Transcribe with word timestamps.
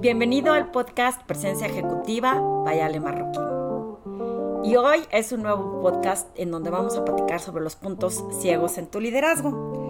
Bienvenido 0.00 0.52
al 0.52 0.70
podcast 0.70 1.22
Presencia 1.24 1.66
Ejecutiva 1.66 2.40
Vayale 2.64 3.00
Marroquín. 3.00 3.42
Y 4.64 4.76
hoy 4.76 5.00
es 5.10 5.32
un 5.32 5.42
nuevo 5.42 5.80
podcast 5.80 6.28
en 6.38 6.50
donde 6.50 6.70
vamos 6.70 6.96
a 6.96 7.04
platicar 7.04 7.40
sobre 7.40 7.64
los 7.64 7.76
puntos 7.76 8.24
ciegos 8.40 8.78
en 8.78 8.86
tu 8.86 9.00
liderazgo. 9.00 9.87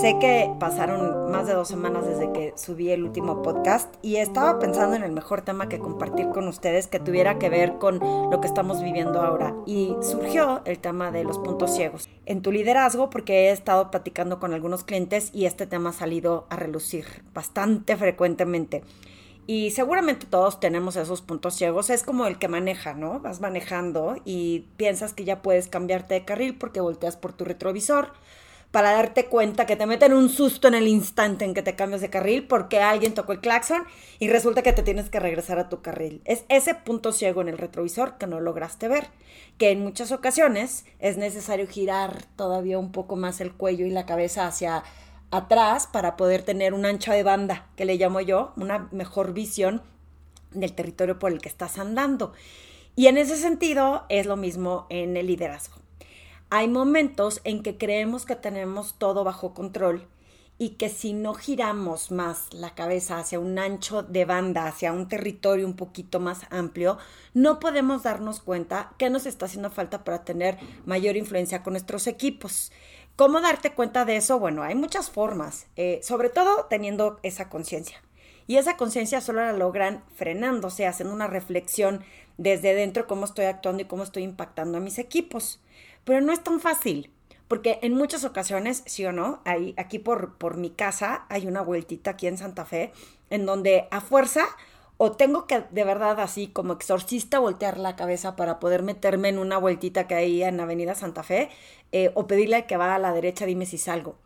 Sé 0.00 0.18
que 0.18 0.54
pasaron 0.60 1.30
más 1.30 1.46
de 1.46 1.54
dos 1.54 1.68
semanas 1.68 2.06
desde 2.06 2.30
que 2.30 2.52
subí 2.56 2.90
el 2.90 3.02
último 3.02 3.40
podcast 3.40 3.94
y 4.02 4.16
estaba 4.16 4.58
pensando 4.58 4.94
en 4.94 5.02
el 5.02 5.10
mejor 5.10 5.40
tema 5.40 5.70
que 5.70 5.78
compartir 5.78 6.28
con 6.28 6.46
ustedes 6.48 6.86
que 6.86 7.00
tuviera 7.00 7.38
que 7.38 7.48
ver 7.48 7.78
con 7.78 7.98
lo 7.98 8.38
que 8.42 8.46
estamos 8.46 8.82
viviendo 8.82 9.22
ahora. 9.22 9.54
Y 9.64 9.96
surgió 10.02 10.60
el 10.66 10.80
tema 10.80 11.12
de 11.12 11.24
los 11.24 11.38
puntos 11.38 11.74
ciegos 11.74 12.10
en 12.26 12.42
tu 12.42 12.52
liderazgo 12.52 13.08
porque 13.08 13.48
he 13.48 13.50
estado 13.52 13.90
platicando 13.90 14.38
con 14.38 14.52
algunos 14.52 14.84
clientes 14.84 15.30
y 15.32 15.46
este 15.46 15.66
tema 15.66 15.90
ha 15.90 15.94
salido 15.94 16.46
a 16.50 16.56
relucir 16.56 17.06
bastante 17.32 17.96
frecuentemente. 17.96 18.82
Y 19.46 19.70
seguramente 19.70 20.26
todos 20.26 20.60
tenemos 20.60 20.96
esos 20.96 21.22
puntos 21.22 21.54
ciegos. 21.54 21.88
Es 21.88 22.02
como 22.02 22.26
el 22.26 22.38
que 22.38 22.48
maneja, 22.48 22.92
¿no? 22.92 23.20
Vas 23.20 23.40
manejando 23.40 24.16
y 24.26 24.66
piensas 24.76 25.14
que 25.14 25.24
ya 25.24 25.40
puedes 25.40 25.68
cambiarte 25.68 26.12
de 26.12 26.24
carril 26.26 26.54
porque 26.58 26.82
volteas 26.82 27.16
por 27.16 27.32
tu 27.32 27.46
retrovisor 27.46 28.12
para 28.70 28.92
darte 28.92 29.26
cuenta 29.26 29.66
que 29.66 29.76
te 29.76 29.86
meten 29.86 30.12
un 30.12 30.28
susto 30.28 30.68
en 30.68 30.74
el 30.74 30.86
instante 30.86 31.44
en 31.44 31.54
que 31.54 31.62
te 31.62 31.76
cambias 31.76 32.00
de 32.00 32.10
carril 32.10 32.46
porque 32.46 32.80
alguien 32.80 33.14
tocó 33.14 33.32
el 33.32 33.40
claxon 33.40 33.84
y 34.18 34.28
resulta 34.28 34.62
que 34.62 34.72
te 34.72 34.82
tienes 34.82 35.08
que 35.08 35.20
regresar 35.20 35.58
a 35.58 35.68
tu 35.68 35.80
carril. 35.82 36.20
Es 36.24 36.44
ese 36.48 36.74
punto 36.74 37.12
ciego 37.12 37.40
en 37.40 37.48
el 37.48 37.58
retrovisor 37.58 38.18
que 38.18 38.26
no 38.26 38.40
lograste 38.40 38.88
ver, 38.88 39.08
que 39.58 39.70
en 39.70 39.82
muchas 39.82 40.12
ocasiones 40.12 40.84
es 40.98 41.16
necesario 41.16 41.66
girar 41.66 42.24
todavía 42.36 42.78
un 42.78 42.92
poco 42.92 43.16
más 43.16 43.40
el 43.40 43.52
cuello 43.52 43.86
y 43.86 43.90
la 43.90 44.06
cabeza 44.06 44.46
hacia 44.46 44.82
atrás 45.30 45.86
para 45.86 46.16
poder 46.16 46.42
tener 46.42 46.74
un 46.74 46.86
ancho 46.86 47.12
de 47.12 47.22
banda, 47.22 47.66
que 47.76 47.84
le 47.84 47.96
llamo 47.96 48.20
yo, 48.20 48.52
una 48.56 48.88
mejor 48.92 49.32
visión 49.32 49.82
del 50.52 50.72
territorio 50.74 51.18
por 51.18 51.32
el 51.32 51.40
que 51.40 51.48
estás 51.48 51.78
andando. 51.78 52.32
Y 52.94 53.08
en 53.08 53.18
ese 53.18 53.36
sentido 53.36 54.04
es 54.08 54.26
lo 54.26 54.36
mismo 54.36 54.86
en 54.88 55.16
el 55.16 55.26
liderazgo. 55.26 55.85
Hay 56.48 56.68
momentos 56.68 57.40
en 57.42 57.64
que 57.64 57.76
creemos 57.76 58.24
que 58.24 58.36
tenemos 58.36 58.94
todo 58.98 59.24
bajo 59.24 59.52
control 59.52 60.06
y 60.58 60.70
que 60.70 60.88
si 60.88 61.12
no 61.12 61.34
giramos 61.34 62.12
más 62.12 62.54
la 62.54 62.74
cabeza 62.76 63.18
hacia 63.18 63.40
un 63.40 63.58
ancho 63.58 64.04
de 64.04 64.24
banda, 64.24 64.66
hacia 64.66 64.92
un 64.92 65.08
territorio 65.08 65.66
un 65.66 65.74
poquito 65.74 66.20
más 66.20 66.42
amplio, 66.50 66.98
no 67.34 67.58
podemos 67.58 68.04
darnos 68.04 68.40
cuenta 68.40 68.92
que 68.96 69.10
nos 69.10 69.26
está 69.26 69.46
haciendo 69.46 69.70
falta 69.70 70.04
para 70.04 70.24
tener 70.24 70.56
mayor 70.84 71.16
influencia 71.16 71.64
con 71.64 71.72
nuestros 71.72 72.06
equipos. 72.06 72.70
¿Cómo 73.16 73.40
darte 73.40 73.72
cuenta 73.74 74.04
de 74.04 74.16
eso? 74.16 74.38
Bueno, 74.38 74.62
hay 74.62 74.76
muchas 74.76 75.10
formas, 75.10 75.66
eh, 75.74 75.98
sobre 76.04 76.30
todo 76.30 76.66
teniendo 76.70 77.18
esa 77.24 77.48
conciencia. 77.48 78.00
Y 78.46 78.56
esa 78.56 78.76
conciencia 78.76 79.20
solo 79.20 79.40
la 79.40 79.52
logran 79.52 80.04
frenándose, 80.14 80.86
haciendo 80.86 81.12
una 81.12 81.26
reflexión 81.26 82.04
desde 82.38 82.74
dentro, 82.74 83.08
cómo 83.08 83.24
estoy 83.24 83.46
actuando 83.46 83.82
y 83.82 83.86
cómo 83.86 84.04
estoy 84.04 84.22
impactando 84.22 84.78
a 84.78 84.80
mis 84.80 85.00
equipos. 85.00 85.60
Pero 86.06 86.20
no 86.20 86.32
es 86.32 86.40
tan 86.40 86.60
fácil, 86.60 87.10
porque 87.48 87.80
en 87.82 87.92
muchas 87.94 88.24
ocasiones, 88.24 88.84
sí 88.86 89.04
o 89.04 89.10
no, 89.10 89.40
hay, 89.44 89.74
aquí 89.76 89.98
por, 89.98 90.38
por 90.38 90.56
mi 90.56 90.70
casa 90.70 91.26
hay 91.28 91.48
una 91.48 91.62
vueltita 91.62 92.12
aquí 92.12 92.28
en 92.28 92.38
Santa 92.38 92.64
Fe, 92.64 92.92
en 93.28 93.44
donde 93.44 93.88
a 93.90 94.00
fuerza 94.00 94.46
o 94.98 95.10
tengo 95.10 95.48
que 95.48 95.64
de 95.72 95.82
verdad 95.84 96.20
así 96.20 96.46
como 96.46 96.74
exorcista 96.74 97.40
voltear 97.40 97.76
la 97.76 97.96
cabeza 97.96 98.36
para 98.36 98.60
poder 98.60 98.84
meterme 98.84 99.30
en 99.30 99.38
una 99.38 99.58
vueltita 99.58 100.06
que 100.06 100.14
hay 100.14 100.44
en 100.44 100.60
Avenida 100.60 100.94
Santa 100.94 101.24
Fe, 101.24 101.50
eh, 101.90 102.12
o 102.14 102.28
pedirle 102.28 102.66
que 102.66 102.76
va 102.76 102.94
a 102.94 103.00
la 103.00 103.12
derecha, 103.12 103.44
dime 103.44 103.66
si 103.66 103.76
salgo. 103.76 104.16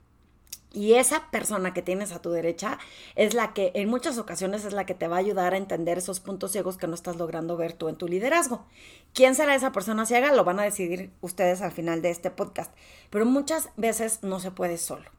Y 0.72 0.94
esa 0.94 1.30
persona 1.30 1.74
que 1.74 1.82
tienes 1.82 2.12
a 2.12 2.22
tu 2.22 2.30
derecha 2.30 2.78
es 3.16 3.34
la 3.34 3.52
que 3.52 3.72
en 3.74 3.88
muchas 3.88 4.18
ocasiones 4.18 4.64
es 4.64 4.72
la 4.72 4.86
que 4.86 4.94
te 4.94 5.08
va 5.08 5.16
a 5.16 5.20
ayudar 5.20 5.54
a 5.54 5.56
entender 5.56 5.98
esos 5.98 6.20
puntos 6.20 6.52
ciegos 6.52 6.76
que 6.76 6.86
no 6.86 6.94
estás 6.94 7.16
logrando 7.16 7.56
ver 7.56 7.72
tú 7.72 7.88
en 7.88 7.96
tu 7.96 8.06
liderazgo. 8.06 8.64
¿Quién 9.12 9.34
será 9.34 9.56
esa 9.56 9.72
persona 9.72 10.06
ciega? 10.06 10.32
Lo 10.32 10.44
van 10.44 10.60
a 10.60 10.64
decidir 10.64 11.10
ustedes 11.20 11.60
al 11.60 11.72
final 11.72 12.02
de 12.02 12.10
este 12.10 12.30
podcast. 12.30 12.72
Pero 13.10 13.26
muchas 13.26 13.70
veces 13.76 14.22
no 14.22 14.38
se 14.38 14.52
puede 14.52 14.78
solo. 14.78 15.10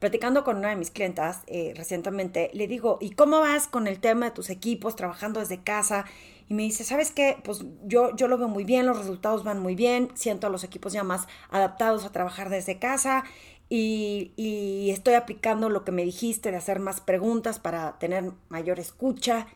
Platicando 0.00 0.44
con 0.44 0.58
una 0.58 0.70
de 0.70 0.76
mis 0.76 0.90
clientas 0.90 1.40
eh, 1.46 1.72
recientemente, 1.74 2.50
le 2.52 2.66
digo, 2.66 2.98
¿y 3.00 3.10
cómo 3.10 3.40
vas 3.40 3.66
con 3.66 3.86
el 3.86 3.98
tema 3.98 4.26
de 4.26 4.32
tus 4.32 4.50
equipos, 4.50 4.94
trabajando 4.94 5.40
desde 5.40 5.62
casa? 5.62 6.04
Y 6.48 6.54
me 6.54 6.64
dice, 6.64 6.84
¿sabes 6.84 7.12
qué? 7.12 7.38
Pues 7.42 7.64
yo, 7.84 8.14
yo 8.14 8.28
lo 8.28 8.36
veo 8.36 8.48
muy 8.48 8.64
bien, 8.64 8.84
los 8.84 8.98
resultados 8.98 9.42
van 9.42 9.58
muy 9.58 9.74
bien, 9.74 10.10
siento 10.14 10.46
a 10.46 10.50
los 10.50 10.64
equipos 10.64 10.92
ya 10.92 11.02
más 11.02 11.26
adaptados 11.48 12.04
a 12.04 12.12
trabajar 12.12 12.50
desde 12.50 12.78
casa 12.78 13.24
y, 13.68 14.90
estoy 14.90 15.14
aplicando 15.14 15.68
lo 15.68 15.84
que 15.84 15.92
me 15.92 16.04
dijiste 16.04 16.50
de 16.50 16.56
hacer 16.56 16.78
más 16.78 17.00
preguntas 17.00 17.58
para 17.58 17.98
tener 17.98 18.32
mayor 18.48 18.78
escucha. 18.78 19.46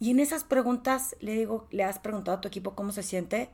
Y 0.00 0.10
en 0.10 0.20
esas 0.20 0.44
preguntas 0.44 1.16
le 1.20 1.34
digo, 1.34 1.66
¿le 1.70 1.84
has 1.84 1.98
preguntado 1.98 2.38
a 2.38 2.40
tu 2.40 2.48
equipo 2.48 2.74
cómo 2.74 2.92
se 2.92 3.02
siente? 3.02 3.50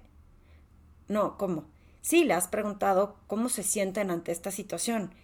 No, 1.08 1.38
¿cómo? 1.38 1.64
Sí, 2.02 2.24
le 2.24 2.34
has 2.34 2.48
preguntado 2.48 3.16
cómo 3.26 3.48
se 3.48 3.62
sienten 3.62 4.10
ante 4.10 4.32
esta 4.32 4.50
situación. 4.50 5.14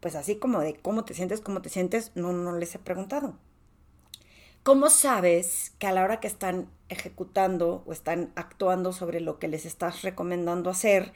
Pues 0.00 0.16
así 0.16 0.36
como 0.36 0.60
de 0.60 0.74
cómo 0.74 1.04
te 1.04 1.14
sientes, 1.14 1.40
cómo 1.40 1.62
te 1.62 1.68
sientes, 1.68 2.12
no, 2.14 2.32
no 2.32 2.56
les 2.56 2.74
he 2.74 2.78
preguntado. 2.78 3.34
¿Cómo 4.62 4.90
sabes 4.90 5.72
que 5.78 5.86
a 5.86 5.92
la 5.92 6.02
hora 6.02 6.20
que 6.20 6.26
están 6.26 6.68
ejecutando 6.88 7.82
o 7.86 7.92
están 7.92 8.32
actuando 8.34 8.92
sobre 8.92 9.20
lo 9.20 9.38
que 9.38 9.48
les 9.48 9.64
estás 9.64 10.02
recomendando 10.02 10.70
hacer, 10.70 11.12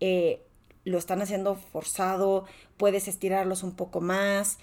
eh, 0.00 0.47
lo 0.88 0.98
están 0.98 1.22
haciendo 1.22 1.56
forzado, 1.56 2.44
puedes 2.76 3.08
estirarlos 3.08 3.62
un 3.62 3.74
poco 3.74 4.00
más, 4.00 4.58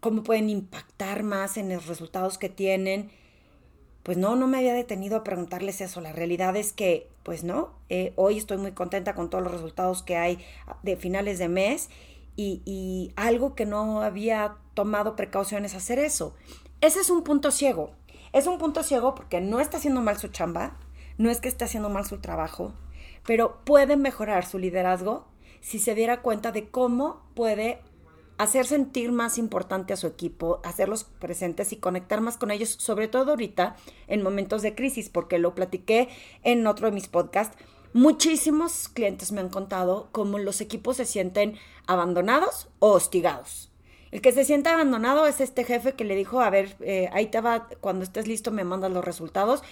cómo 0.00 0.22
pueden 0.22 0.50
impactar 0.50 1.22
más 1.22 1.56
en 1.56 1.68
los 1.68 1.86
resultados 1.86 2.38
que 2.38 2.48
tienen. 2.48 3.10
Pues 4.02 4.18
no, 4.18 4.36
no 4.36 4.46
me 4.46 4.58
había 4.58 4.74
detenido 4.74 5.16
a 5.16 5.24
preguntarles 5.24 5.80
eso. 5.80 6.00
La 6.00 6.12
realidad 6.12 6.56
es 6.56 6.72
que, 6.72 7.08
pues 7.22 7.42
no, 7.42 7.70
eh, 7.88 8.12
hoy 8.16 8.36
estoy 8.36 8.58
muy 8.58 8.72
contenta 8.72 9.14
con 9.14 9.30
todos 9.30 9.42
los 9.42 9.52
resultados 9.52 10.02
que 10.02 10.16
hay 10.16 10.38
de 10.82 10.96
finales 10.96 11.38
de 11.38 11.48
mes 11.48 11.88
y, 12.36 13.12
algo 13.16 13.54
que 13.54 13.64
no 13.64 14.02
había 14.02 14.56
tomado 14.74 15.16
precauciones 15.16 15.74
hacer 15.74 15.98
eso. 15.98 16.34
Ese 16.80 17.00
es 17.00 17.10
un 17.10 17.22
punto 17.22 17.50
ciego. 17.50 17.92
Es 18.32 18.46
un 18.46 18.58
punto 18.58 18.82
ciego 18.82 19.14
porque 19.14 19.40
no 19.40 19.60
está 19.60 19.76
haciendo 19.76 20.02
mal 20.02 20.18
su 20.18 20.28
chamba, 20.28 20.76
no 21.18 21.30
es 21.30 21.40
que 21.40 21.48
esté 21.48 21.64
haciendo 21.64 21.88
mal 21.88 22.04
su 22.04 22.18
trabajo, 22.18 22.74
pero 23.26 23.60
puede 23.64 23.96
mejorar 23.96 24.46
su 24.46 24.58
liderazgo 24.58 25.26
si 25.60 25.78
se 25.78 25.94
diera 25.94 26.20
cuenta 26.22 26.52
de 26.52 26.68
cómo 26.68 27.22
puede 27.34 27.80
hacer 28.36 28.66
sentir 28.66 29.12
más 29.12 29.38
importante 29.38 29.92
a 29.92 29.96
su 29.96 30.06
equipo, 30.06 30.60
hacerlos 30.64 31.04
presentes 31.04 31.72
y 31.72 31.76
conectar 31.76 32.20
más 32.20 32.36
con 32.36 32.50
ellos, 32.50 32.70
sobre 32.70 33.08
todo 33.08 33.30
ahorita 33.30 33.76
en 34.08 34.22
momentos 34.22 34.62
de 34.62 34.74
crisis, 34.74 35.08
porque 35.08 35.38
lo 35.38 35.54
platiqué 35.54 36.08
en 36.42 36.66
otro 36.66 36.88
de 36.88 36.94
mis 36.94 37.08
podcasts. 37.08 37.56
Muchísimos 37.92 38.88
clientes 38.88 39.30
me 39.30 39.40
han 39.40 39.50
contado 39.50 40.08
cómo 40.10 40.38
los 40.38 40.60
equipos 40.60 40.96
se 40.96 41.04
sienten 41.04 41.56
abandonados 41.86 42.68
o 42.80 42.90
hostigados. 42.90 43.70
El 44.10 44.20
que 44.20 44.32
se 44.32 44.44
siente 44.44 44.68
abandonado 44.68 45.26
es 45.26 45.40
este 45.40 45.64
jefe 45.64 45.94
que 45.94 46.04
le 46.04 46.14
dijo, 46.14 46.40
a 46.40 46.50
ver, 46.50 46.76
eh, 46.80 47.08
ahí 47.12 47.26
te 47.26 47.40
va, 47.40 47.68
cuando 47.80 48.04
estés 48.04 48.28
listo 48.28 48.50
me 48.50 48.64
mandas 48.64 48.92
los 48.92 49.04
resultados 49.04 49.62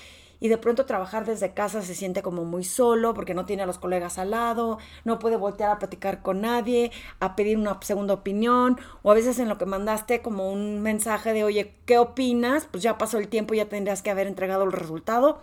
y 0.42 0.48
de 0.48 0.58
pronto 0.58 0.86
trabajar 0.86 1.24
desde 1.24 1.54
casa 1.54 1.82
se 1.82 1.94
siente 1.94 2.20
como 2.20 2.44
muy 2.44 2.64
solo 2.64 3.14
porque 3.14 3.32
no 3.32 3.46
tiene 3.46 3.62
a 3.62 3.66
los 3.66 3.78
colegas 3.78 4.18
al 4.18 4.32
lado, 4.32 4.78
no 5.04 5.20
puede 5.20 5.36
voltear 5.36 5.70
a 5.70 5.78
platicar 5.78 6.20
con 6.20 6.40
nadie, 6.40 6.90
a 7.20 7.36
pedir 7.36 7.56
una 7.56 7.78
segunda 7.80 8.14
opinión 8.14 8.76
o 9.02 9.12
a 9.12 9.14
veces 9.14 9.38
en 9.38 9.48
lo 9.48 9.56
que 9.56 9.66
mandaste 9.66 10.20
como 10.20 10.50
un 10.50 10.82
mensaje 10.82 11.32
de, 11.32 11.44
oye, 11.44 11.76
¿qué 11.86 11.96
opinas? 11.98 12.66
Pues 12.72 12.82
ya 12.82 12.98
pasó 12.98 13.18
el 13.18 13.28
tiempo, 13.28 13.54
ya 13.54 13.68
tendrías 13.68 14.02
que 14.02 14.10
haber 14.10 14.26
entregado 14.26 14.64
el 14.64 14.72
resultado 14.72 15.42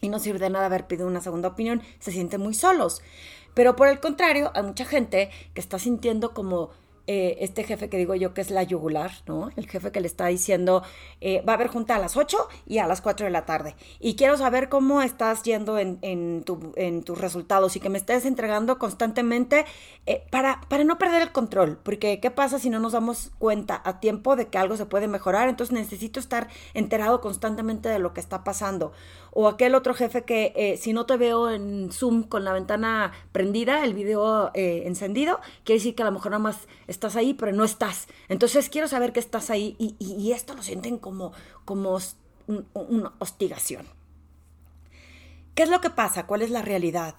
y 0.00 0.08
no 0.08 0.18
sirve 0.18 0.40
de 0.40 0.50
nada 0.50 0.66
haber 0.66 0.88
pedido 0.88 1.06
una 1.06 1.20
segunda 1.20 1.50
opinión, 1.50 1.80
se 2.00 2.10
sienten 2.10 2.40
muy 2.40 2.54
solos. 2.54 3.02
Pero 3.54 3.76
por 3.76 3.86
el 3.86 4.00
contrario, 4.00 4.50
hay 4.54 4.64
mucha 4.64 4.84
gente 4.84 5.30
que 5.54 5.60
está 5.60 5.78
sintiendo 5.78 6.34
como 6.34 6.70
eh, 7.06 7.36
este 7.40 7.64
jefe 7.64 7.90
que 7.90 7.98
digo 7.98 8.14
yo 8.14 8.32
que 8.32 8.40
es 8.40 8.50
la 8.50 8.62
yugular, 8.62 9.10
¿no? 9.26 9.50
El 9.56 9.68
jefe 9.68 9.92
que 9.92 10.00
le 10.00 10.06
está 10.06 10.26
diciendo, 10.26 10.82
eh, 11.20 11.42
va 11.46 11.52
a 11.52 11.56
haber 11.56 11.68
junta 11.68 11.96
a 11.96 11.98
las 11.98 12.16
8 12.16 12.48
y 12.66 12.78
a 12.78 12.86
las 12.86 13.02
4 13.02 13.26
de 13.26 13.30
la 13.30 13.44
tarde. 13.44 13.76
Y 14.00 14.16
quiero 14.16 14.38
saber 14.38 14.70
cómo 14.70 15.02
estás 15.02 15.42
yendo 15.42 15.78
en, 15.78 15.98
en, 16.00 16.42
tus 16.44 17.18
resultados 17.18 17.76
y 17.76 17.80
que 17.80 17.90
me 17.90 17.98
estés 17.98 18.24
entregando 18.24 18.78
constantemente 18.78 19.66
eh, 20.06 20.24
para, 20.30 20.62
para 20.68 20.84
no 20.84 20.96
perder 20.96 21.20
el 21.20 21.32
control. 21.32 21.78
Porque 21.82 22.20
¿qué 22.20 22.30
pasa 22.30 22.58
si 22.58 22.70
no 22.70 22.80
nos 22.80 22.92
damos 22.92 23.32
cuenta 23.38 23.82
a 23.84 24.00
tiempo 24.00 24.34
de 24.34 24.48
que 24.48 24.56
algo 24.56 24.76
se 24.78 24.86
puede 24.86 25.06
mejorar? 25.06 25.50
Entonces 25.50 25.74
necesito 25.74 26.20
estar 26.20 26.48
enterado 26.72 27.20
constantemente 27.20 27.90
de 27.90 27.98
lo 27.98 28.14
que 28.14 28.20
está 28.20 28.44
pasando. 28.44 28.92
O 29.30 29.48
aquel 29.48 29.74
otro 29.74 29.94
jefe 29.94 30.22
que 30.22 30.78
si 30.80 30.92
no 30.92 31.06
te 31.06 31.16
veo 31.16 31.50
en 31.50 31.90
Zoom 31.90 32.22
con 32.22 32.44
la 32.44 32.52
ventana 32.52 33.12
prendida, 33.32 33.84
el 33.84 33.92
video 33.92 34.52
encendido, 34.54 35.40
quiere 35.64 35.80
decir 35.80 35.96
que 35.96 36.02
a 36.02 36.06
lo 36.06 36.12
mejor 36.12 36.30
nada 36.30 36.42
más 36.42 36.68
estás 36.94 37.16
ahí, 37.16 37.34
pero 37.34 37.52
no 37.52 37.64
estás. 37.64 38.08
Entonces 38.28 38.70
quiero 38.70 38.88
saber 38.88 39.12
que 39.12 39.20
estás 39.20 39.50
ahí 39.50 39.76
y, 39.78 40.32
esto 40.32 40.54
lo 40.54 40.62
sienten 40.62 40.98
como, 40.98 41.32
como 41.64 41.98
una 42.46 43.12
hostigación. 43.18 43.86
¿Qué 45.54 45.62
es 45.62 45.68
lo 45.68 45.80
que 45.80 45.90
pasa? 45.90 46.26
¿Cuál 46.26 46.42
es 46.42 46.50
la 46.50 46.62
realidad? 46.62 47.14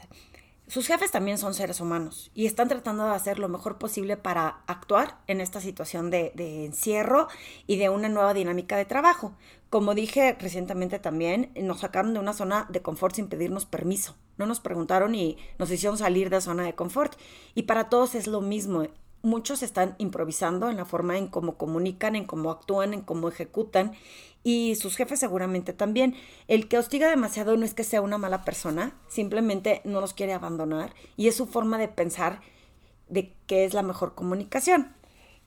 sus 0.67 0.87
jefes 0.87 1.11
también 1.11 1.37
son 1.37 1.53
seres 1.53 1.79
humanos 1.79 2.31
y 2.33 2.47
están 2.47 2.67
tratando 2.67 3.05
de 3.05 3.11
hacer 3.11 3.37
lo 3.37 3.49
mejor 3.49 3.77
posible 3.77 4.17
para 4.17 4.63
actuar 4.65 5.19
en 5.27 5.39
esta 5.39 5.61
situación 5.61 6.09
de, 6.09 6.31
encierro 6.65 7.27
y 7.67 7.77
de 7.77 7.89
una 7.89 8.09
nueva 8.09 8.33
dinámica 8.33 8.75
de 8.75 8.85
trabajo. 8.85 9.35
Como 9.69 9.93
dije 9.93 10.35
recientemente 10.39 10.97
también, 10.97 11.51
nos 11.55 11.81
sacaron 11.81 12.13
de 12.13 12.19
una 12.19 12.33
zona 12.33 12.65
de 12.69 12.81
confort 12.81 13.15
sin 13.15 13.27
pedirnos 13.27 13.65
permiso. 13.65 14.15
No 14.37 14.47
nos 14.47 14.59
preguntaron 14.59 15.13
y 15.13 15.37
nos 15.59 15.69
hicieron 15.69 15.97
salir 15.97 16.29
de 16.29 16.41
zona 16.41 16.63
de 16.63 16.73
confort. 16.73 17.15
Y 17.53 17.63
para 17.63 17.89
todos 17.89 18.15
es 18.15 18.27
lo 18.27 18.41
mismo. 18.41 18.87
Muchos 19.25 19.63
están 19.63 19.95
improvisando 19.97 20.69
en 20.69 20.77
la 20.77 20.85
forma 20.85 21.17
en 21.17 21.25
cómo 21.25 21.57
comunican, 21.57 22.15
en 22.15 22.25
cómo 22.25 22.51
actúan, 22.51 22.93
en 22.93 23.01
cómo 23.01 23.27
ejecutan 23.27 23.93
y 24.43 24.75
sus 24.75 24.95
jefes 24.95 25.19
seguramente 25.19 25.73
también. 25.73 26.13
El 26.47 26.67
que 26.67 26.77
hostiga 26.77 27.09
demasiado 27.09 27.57
no 27.57 27.65
es 27.65 27.73
que 27.73 27.83
sea 27.83 28.03
una 28.03 28.19
mala 28.19 28.43
persona, 28.43 28.93
simplemente 29.07 29.81
no 29.83 29.99
los 29.99 30.13
quiere 30.13 30.33
abandonar 30.33 30.93
y 31.17 31.27
es 31.27 31.35
su 31.35 31.47
forma 31.47 31.79
de 31.79 31.87
pensar 31.87 32.41
de 33.09 33.33
qué 33.47 33.65
es 33.65 33.73
la 33.73 33.81
mejor 33.81 34.13
comunicación. 34.13 34.93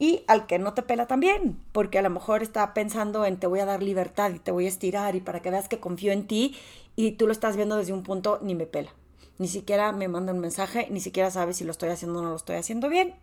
Y 0.00 0.24
al 0.26 0.48
que 0.48 0.58
no 0.58 0.74
te 0.74 0.82
pela 0.82 1.06
también, 1.06 1.60
porque 1.70 2.00
a 2.00 2.02
lo 2.02 2.10
mejor 2.10 2.42
está 2.42 2.74
pensando 2.74 3.24
en 3.26 3.38
te 3.38 3.46
voy 3.46 3.60
a 3.60 3.64
dar 3.64 3.80
libertad 3.80 4.32
y 4.34 4.40
te 4.40 4.50
voy 4.50 4.64
a 4.64 4.70
estirar 4.70 5.14
y 5.14 5.20
para 5.20 5.40
que 5.40 5.52
veas 5.52 5.68
que 5.68 5.78
confío 5.78 6.10
en 6.10 6.26
ti 6.26 6.56
y 6.96 7.12
tú 7.12 7.26
lo 7.28 7.32
estás 7.32 7.54
viendo 7.54 7.76
desde 7.76 7.92
un 7.92 8.02
punto 8.02 8.40
ni 8.42 8.56
me 8.56 8.66
pela. 8.66 8.92
Ni 9.38 9.46
siquiera 9.46 9.92
me 9.92 10.08
manda 10.08 10.32
un 10.32 10.40
mensaje, 10.40 10.88
ni 10.90 10.98
siquiera 10.98 11.30
sabe 11.30 11.54
si 11.54 11.62
lo 11.62 11.70
estoy 11.70 11.90
haciendo 11.90 12.18
o 12.18 12.22
no 12.22 12.30
lo 12.30 12.36
estoy 12.36 12.56
haciendo 12.56 12.88
bien. 12.88 13.14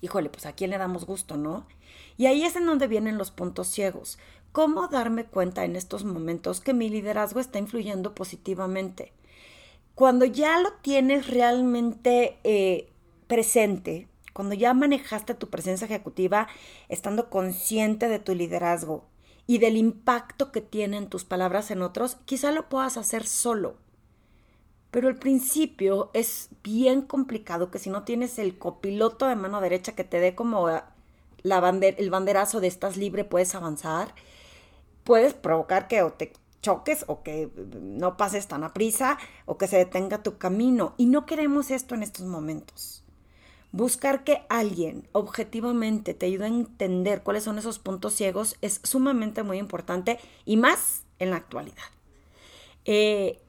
Híjole, 0.00 0.30
pues 0.30 0.46
a 0.46 0.52
quién 0.52 0.70
le 0.70 0.78
damos 0.78 1.04
gusto, 1.04 1.36
¿no? 1.36 1.66
Y 2.16 2.26
ahí 2.26 2.44
es 2.44 2.56
en 2.56 2.66
donde 2.66 2.88
vienen 2.88 3.18
los 3.18 3.30
puntos 3.30 3.68
ciegos. 3.68 4.18
¿Cómo 4.52 4.88
darme 4.88 5.26
cuenta 5.26 5.64
en 5.64 5.76
estos 5.76 6.04
momentos 6.04 6.60
que 6.60 6.74
mi 6.74 6.88
liderazgo 6.88 7.40
está 7.40 7.58
influyendo 7.58 8.14
positivamente? 8.14 9.12
Cuando 9.94 10.24
ya 10.24 10.58
lo 10.60 10.72
tienes 10.82 11.28
realmente 11.28 12.38
eh, 12.42 12.88
presente, 13.26 14.08
cuando 14.32 14.54
ya 14.54 14.74
manejaste 14.74 15.34
tu 15.34 15.50
presencia 15.50 15.84
ejecutiva 15.84 16.48
estando 16.88 17.30
consciente 17.30 18.08
de 18.08 18.18
tu 18.18 18.34
liderazgo 18.34 19.04
y 19.46 19.58
del 19.58 19.76
impacto 19.76 20.52
que 20.52 20.60
tienen 20.60 21.08
tus 21.08 21.24
palabras 21.24 21.70
en 21.70 21.82
otros, 21.82 22.16
quizá 22.24 22.50
lo 22.50 22.68
puedas 22.68 22.96
hacer 22.96 23.26
solo. 23.26 23.76
Pero 24.90 25.08
al 25.08 25.16
principio 25.16 26.10
es 26.14 26.48
bien 26.62 27.02
complicado 27.02 27.70
que 27.70 27.78
si 27.78 27.90
no 27.90 28.02
tienes 28.02 28.38
el 28.38 28.58
copiloto 28.58 29.26
de 29.26 29.36
mano 29.36 29.60
derecha 29.60 29.94
que 29.94 30.04
te 30.04 30.18
dé 30.18 30.34
como 30.34 30.68
la 31.42 31.68
el 31.68 32.10
banderazo 32.10 32.60
de 32.60 32.66
estás 32.66 32.96
libre, 32.96 33.24
puedes 33.24 33.54
avanzar 33.54 34.14
puedes 35.04 35.34
provocar 35.34 35.88
que 35.88 36.02
o 36.02 36.12
te 36.12 36.32
choques 36.62 37.04
o 37.08 37.22
que 37.22 37.50
no 37.80 38.16
pases 38.16 38.46
tan 38.46 38.64
a 38.64 38.72
prisa 38.72 39.18
o 39.46 39.58
que 39.58 39.66
se 39.66 39.76
detenga 39.76 40.22
tu 40.22 40.38
camino. 40.38 40.94
Y 40.98 41.06
no 41.06 41.26
queremos 41.26 41.70
esto 41.70 41.94
en 41.94 42.02
estos 42.02 42.26
momentos. 42.26 43.02
Buscar 43.72 44.24
que 44.24 44.42
alguien 44.48 45.08
objetivamente 45.12 46.14
te 46.14 46.26
ayude 46.26 46.44
a 46.44 46.48
entender 46.48 47.22
cuáles 47.22 47.44
son 47.44 47.58
esos 47.58 47.78
puntos 47.78 48.14
ciegos 48.14 48.56
es 48.60 48.80
sumamente 48.82 49.42
muy 49.42 49.58
importante 49.58 50.18
y 50.44 50.56
más 50.56 51.04
en 51.18 51.30
la 51.30 51.36
actualidad. 51.36 51.82
Eh, 52.84 53.40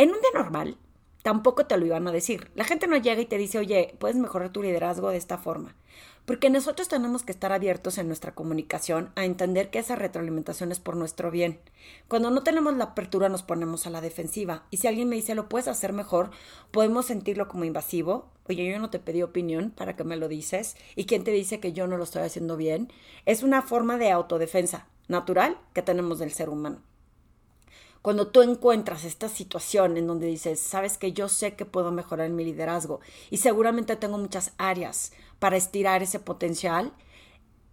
en 0.00 0.08
un 0.12 0.20
día 0.22 0.30
normal, 0.32 0.78
tampoco 1.22 1.66
te 1.66 1.76
lo 1.76 1.84
iban 1.84 2.08
a 2.08 2.10
decir. 2.10 2.50
La 2.54 2.64
gente 2.64 2.86
no 2.86 2.96
llega 2.96 3.20
y 3.20 3.26
te 3.26 3.36
dice, 3.36 3.58
oye, 3.58 3.94
puedes 3.98 4.16
mejorar 4.16 4.48
tu 4.48 4.62
liderazgo 4.62 5.10
de 5.10 5.18
esta 5.18 5.36
forma. 5.36 5.76
Porque 6.24 6.48
nosotros 6.48 6.88
tenemos 6.88 7.22
que 7.22 7.32
estar 7.32 7.52
abiertos 7.52 7.98
en 7.98 8.06
nuestra 8.06 8.34
comunicación 8.34 9.12
a 9.14 9.26
entender 9.26 9.68
que 9.68 9.78
esa 9.78 9.96
retroalimentación 9.96 10.72
es 10.72 10.80
por 10.80 10.96
nuestro 10.96 11.30
bien. 11.30 11.60
Cuando 12.08 12.30
no 12.30 12.42
tenemos 12.42 12.74
la 12.78 12.84
apertura 12.84 13.28
nos 13.28 13.42
ponemos 13.42 13.86
a 13.86 13.90
la 13.90 14.00
defensiva. 14.00 14.64
Y 14.70 14.78
si 14.78 14.86
alguien 14.86 15.10
me 15.10 15.16
dice, 15.16 15.34
lo 15.34 15.50
puedes 15.50 15.68
hacer 15.68 15.92
mejor, 15.92 16.30
podemos 16.70 17.04
sentirlo 17.04 17.46
como 17.46 17.64
invasivo. 17.66 18.30
Oye, 18.48 18.66
yo 18.70 18.78
no 18.78 18.88
te 18.88 19.00
pedí 19.00 19.22
opinión 19.22 19.70
para 19.70 19.96
que 19.96 20.04
me 20.04 20.16
lo 20.16 20.28
dices. 20.28 20.78
¿Y 20.96 21.04
quién 21.04 21.24
te 21.24 21.30
dice 21.30 21.60
que 21.60 21.74
yo 21.74 21.86
no 21.86 21.98
lo 21.98 22.04
estoy 22.04 22.22
haciendo 22.22 22.56
bien? 22.56 22.90
Es 23.26 23.42
una 23.42 23.60
forma 23.60 23.98
de 23.98 24.10
autodefensa 24.10 24.86
natural 25.08 25.58
que 25.74 25.82
tenemos 25.82 26.18
del 26.18 26.32
ser 26.32 26.48
humano 26.48 26.80
cuando 28.02 28.28
tú 28.28 28.42
encuentras 28.42 29.04
esta 29.04 29.28
situación 29.28 29.96
en 29.96 30.06
donde 30.06 30.26
dices, 30.26 30.60
sabes 30.60 30.96
que 30.96 31.12
yo 31.12 31.28
sé 31.28 31.54
que 31.54 31.66
puedo 31.66 31.92
mejorar 31.92 32.30
mi 32.30 32.44
liderazgo 32.44 33.00
y 33.30 33.36
seguramente 33.38 33.96
tengo 33.96 34.16
muchas 34.16 34.52
áreas 34.56 35.12
para 35.38 35.56
estirar 35.56 36.02
ese 36.02 36.18
potencial, 36.18 36.92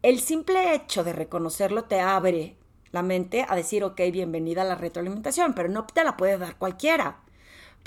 el 0.04 0.20
simple 0.20 0.74
hecho 0.74 1.04
de 1.04 1.14
reconocerlo 1.14 1.86
te 1.86 2.00
abre 2.00 2.58
la 2.92 3.04
mente 3.04 3.46
a 3.48 3.56
decir, 3.56 3.84
ok, 3.84 4.00
bienvenida 4.12 4.62
a 4.62 4.66
la 4.66 4.76
retroalimentación, 4.76 5.54
pero 5.54 5.70
no 5.70 5.86
te 5.86 6.04
la 6.04 6.18
puede 6.18 6.38
dar 6.38 6.58
cualquiera. 6.58 7.22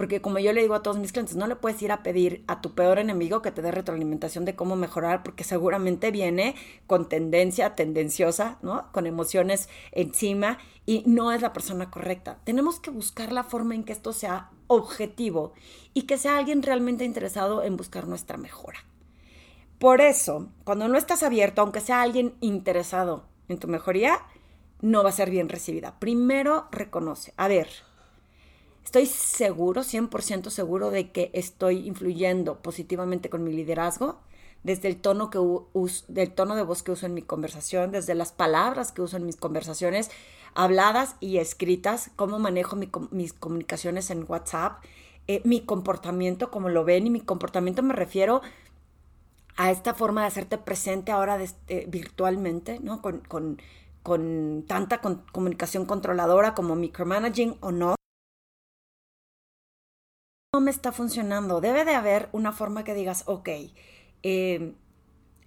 Porque 0.01 0.23
como 0.23 0.39
yo 0.39 0.55
le 0.55 0.63
digo 0.63 0.73
a 0.73 0.83
todos 0.83 0.97
mis 0.97 1.13
clientes, 1.13 1.37
no 1.37 1.47
le 1.47 1.57
puedes 1.57 1.83
ir 1.83 1.93
a 1.93 2.03
pedir 2.03 2.43
a 2.47 2.63
tu 2.63 2.75
peor 2.75 2.99
enemigo 2.99 3.43
que 3.43 3.51
te 3.51 3.61
dé 3.61 3.71
retroalimentación 3.71 4.47
de 4.47 4.57
cómo 4.57 4.75
mejorar, 4.75 5.23
porque 5.23 5.45
seguramente 5.45 6.11
viene 6.11 6.55
con 6.87 7.11
tendencia 7.11 7.75
tendenciosa, 7.75 8.57
¿no? 8.63 8.91
Con 8.93 9.07
emociones 9.07 9.69
encima 9.93 10.57
y 10.87 11.03
no 11.05 11.33
es 11.33 11.43
la 11.43 11.53
persona 11.53 11.91
correcta. 11.91 12.39
Tenemos 12.45 12.81
que 12.81 12.91
buscar 12.91 13.31
la 13.31 13.45
forma 13.45 13.75
en 13.75 13.85
que 13.85 13.93
esto 13.93 14.15
sea 14.15 14.49
objetivo 14.69 15.53
y 15.93 16.05
que 16.05 16.17
sea 16.17 16.39
alguien 16.39 16.63
realmente 16.63 17.05
interesado 17.05 17.63
en 17.63 17.77
buscar 17.77 18.09
nuestra 18.09 18.39
mejora. 18.39 18.79
Por 19.79 20.01
eso, 20.01 20.49
cuando 20.65 20.89
no 20.89 20.97
estás 20.97 21.23
abierto, 21.23 21.61
aunque 21.61 21.81
sea 21.81 22.01
alguien 22.01 22.33
interesado 22.41 23.27
en 23.49 23.59
tu 23.59 23.69
mejoría, 23.69 24.19
no 24.81 25.03
va 25.03 25.11
a 25.11 25.13
ser 25.13 25.29
bien 25.29 25.51
recibida. 25.51 26.01
Primero 26.01 26.69
reconoce, 26.73 27.35
a 27.37 27.49
ver, 27.49 27.69
Estoy 28.91 29.07
seguro, 29.07 29.83
100% 29.83 30.51
seguro 30.51 30.91
de 30.91 31.13
que 31.13 31.31
estoy 31.33 31.87
influyendo 31.87 32.61
positivamente 32.61 33.31
con 33.31 33.45
mi 33.45 33.53
liderazgo, 33.53 34.19
desde 34.65 34.89
el 34.89 34.97
tono, 34.97 35.31
que 35.31 35.39
uso, 35.39 36.05
del 36.09 36.33
tono 36.33 36.57
de 36.57 36.65
voz 36.65 36.83
que 36.83 36.91
uso 36.91 37.07
en 37.07 37.15
mi 37.15 37.23
conversación, 37.23 37.93
desde 37.93 38.17
las 38.17 38.33
palabras 38.33 38.91
que 38.91 39.01
uso 39.01 39.17
en 39.17 39.27
mis 39.27 39.37
conversaciones, 39.37 40.11
habladas 40.55 41.15
y 41.21 41.37
escritas, 41.37 42.11
cómo 42.17 42.41
manejo 42.41 42.75
mis 43.13 43.33
comunicaciones 43.33 44.11
en 44.11 44.25
WhatsApp, 44.27 44.83
eh, 45.29 45.41
mi 45.45 45.61
comportamiento, 45.61 46.51
como 46.51 46.69
lo 46.69 46.83
ven, 46.83 47.07
y 47.07 47.11
mi 47.11 47.21
comportamiento 47.21 47.85
me 47.85 47.95
refiero 47.95 48.43
a 49.57 49.71
esta 49.71 49.95
forma 49.95 50.23
de 50.23 50.27
hacerte 50.27 50.59
presente 50.59 51.13
ahora 51.13 51.39
eh, 51.69 51.87
virtualmente, 51.89 52.81
¿no? 52.81 53.01
Con, 53.03 53.21
con, 53.21 53.63
con 54.03 54.65
tanta 54.67 55.01
comunicación 55.01 55.87
controladora 55.87 56.57
como 56.57 56.75
micromanaging 56.75 57.57
o 57.61 57.71
no 57.71 57.95
me 60.61 60.71
está 60.71 60.93
funcionando. 60.93 61.61
Debe 61.61 61.85
de 61.85 61.95
haber 61.95 62.29
una 62.33 62.53
forma 62.53 62.85
que 62.85 62.95
digas, 62.95 63.25
ok, 63.27 63.49
eh, 64.23 64.75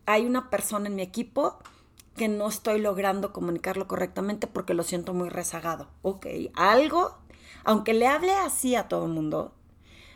hay 0.05 0.25
una 0.25 0.49
persona 0.49 0.87
en 0.87 0.95
mi 0.95 1.01
equipo 1.01 1.59
que 2.15 2.27
no 2.27 2.47
estoy 2.47 2.79
logrando 2.79 3.33
comunicarlo 3.33 3.87
correctamente 3.87 4.47
porque 4.47 4.73
lo 4.73 4.83
siento 4.83 5.13
muy 5.13 5.29
rezagado. 5.29 5.87
Ok, 6.01 6.27
algo, 6.55 7.17
aunque 7.63 7.93
le 7.93 8.07
hable 8.07 8.33
así 8.33 8.75
a 8.75 8.87
todo 8.87 9.05
el 9.05 9.11
mundo, 9.11 9.53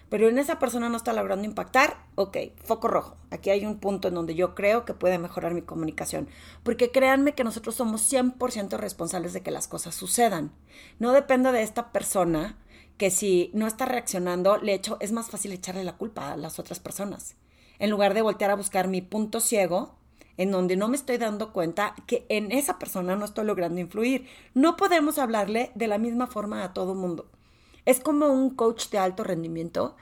pero 0.09 0.29
en 0.29 0.37
esa 0.39 0.57
persona 0.57 0.87
no 0.89 0.95
está 0.95 1.11
logrando 1.11 1.45
impactar, 1.45 1.97
ok, 2.15 2.37
foco 2.63 2.87
rojo. 2.87 3.17
Aquí 3.29 3.49
hay 3.49 3.65
un 3.65 3.79
punto 3.79 4.07
en 4.07 4.13
donde 4.13 4.35
yo 4.35 4.55
creo 4.55 4.85
que 4.85 4.93
puede 4.93 5.19
mejorar 5.19 5.53
mi 5.53 5.63
comunicación. 5.63 6.29
Porque 6.63 6.91
créanme 6.91 7.35
que 7.35 7.43
nosotros 7.43 7.75
somos 7.75 8.09
100% 8.11 8.77
responsables 8.77 9.33
de 9.33 9.41
que 9.41 9.51
las 9.51 9.67
cosas 9.67 9.95
sucedan. 9.95 10.53
No 10.99 11.11
depende 11.11 11.51
de 11.51 11.61
esta 11.61 11.91
persona 11.91 12.57
que 12.97 13.11
si 13.11 13.51
no 13.53 13.67
está 13.67 13.85
reaccionando, 13.85 14.57
le 14.57 14.73
echo, 14.73 14.97
es 14.99 15.11
más 15.11 15.29
fácil 15.29 15.51
echarle 15.51 15.83
la 15.83 15.97
culpa 15.97 16.31
a 16.31 16.37
las 16.37 16.59
otras 16.59 16.79
personas. 16.79 17.35
En 17.79 17.89
lugar 17.89 18.13
de 18.13 18.23
voltear 18.23 18.51
a 18.51 18.55
buscar 18.55 18.87
mi 18.87 19.01
punto 19.01 19.39
ciego, 19.39 19.95
en 20.37 20.51
donde 20.51 20.75
no 20.75 20.87
me 20.87 20.95
estoy 20.95 21.17
dando 21.17 21.51
cuenta 21.51 21.95
que 22.05 22.25
en 22.29 22.51
esa 22.51 22.79
persona 22.79 23.15
no 23.15 23.25
estoy 23.25 23.45
logrando 23.45 23.79
influir. 23.79 24.27
No 24.53 24.77
podemos 24.77 25.17
hablarle 25.17 25.71
de 25.75 25.87
la 25.87 25.97
misma 25.97 26.27
forma 26.27 26.63
a 26.63 26.73
todo 26.73 26.95
mundo. 26.95 27.29
Es 27.85 27.99
como 27.99 28.27
un 28.27 28.51
coach 28.51 28.89
de 28.89 28.99
alto 28.99 29.23
rendimiento 29.23 29.95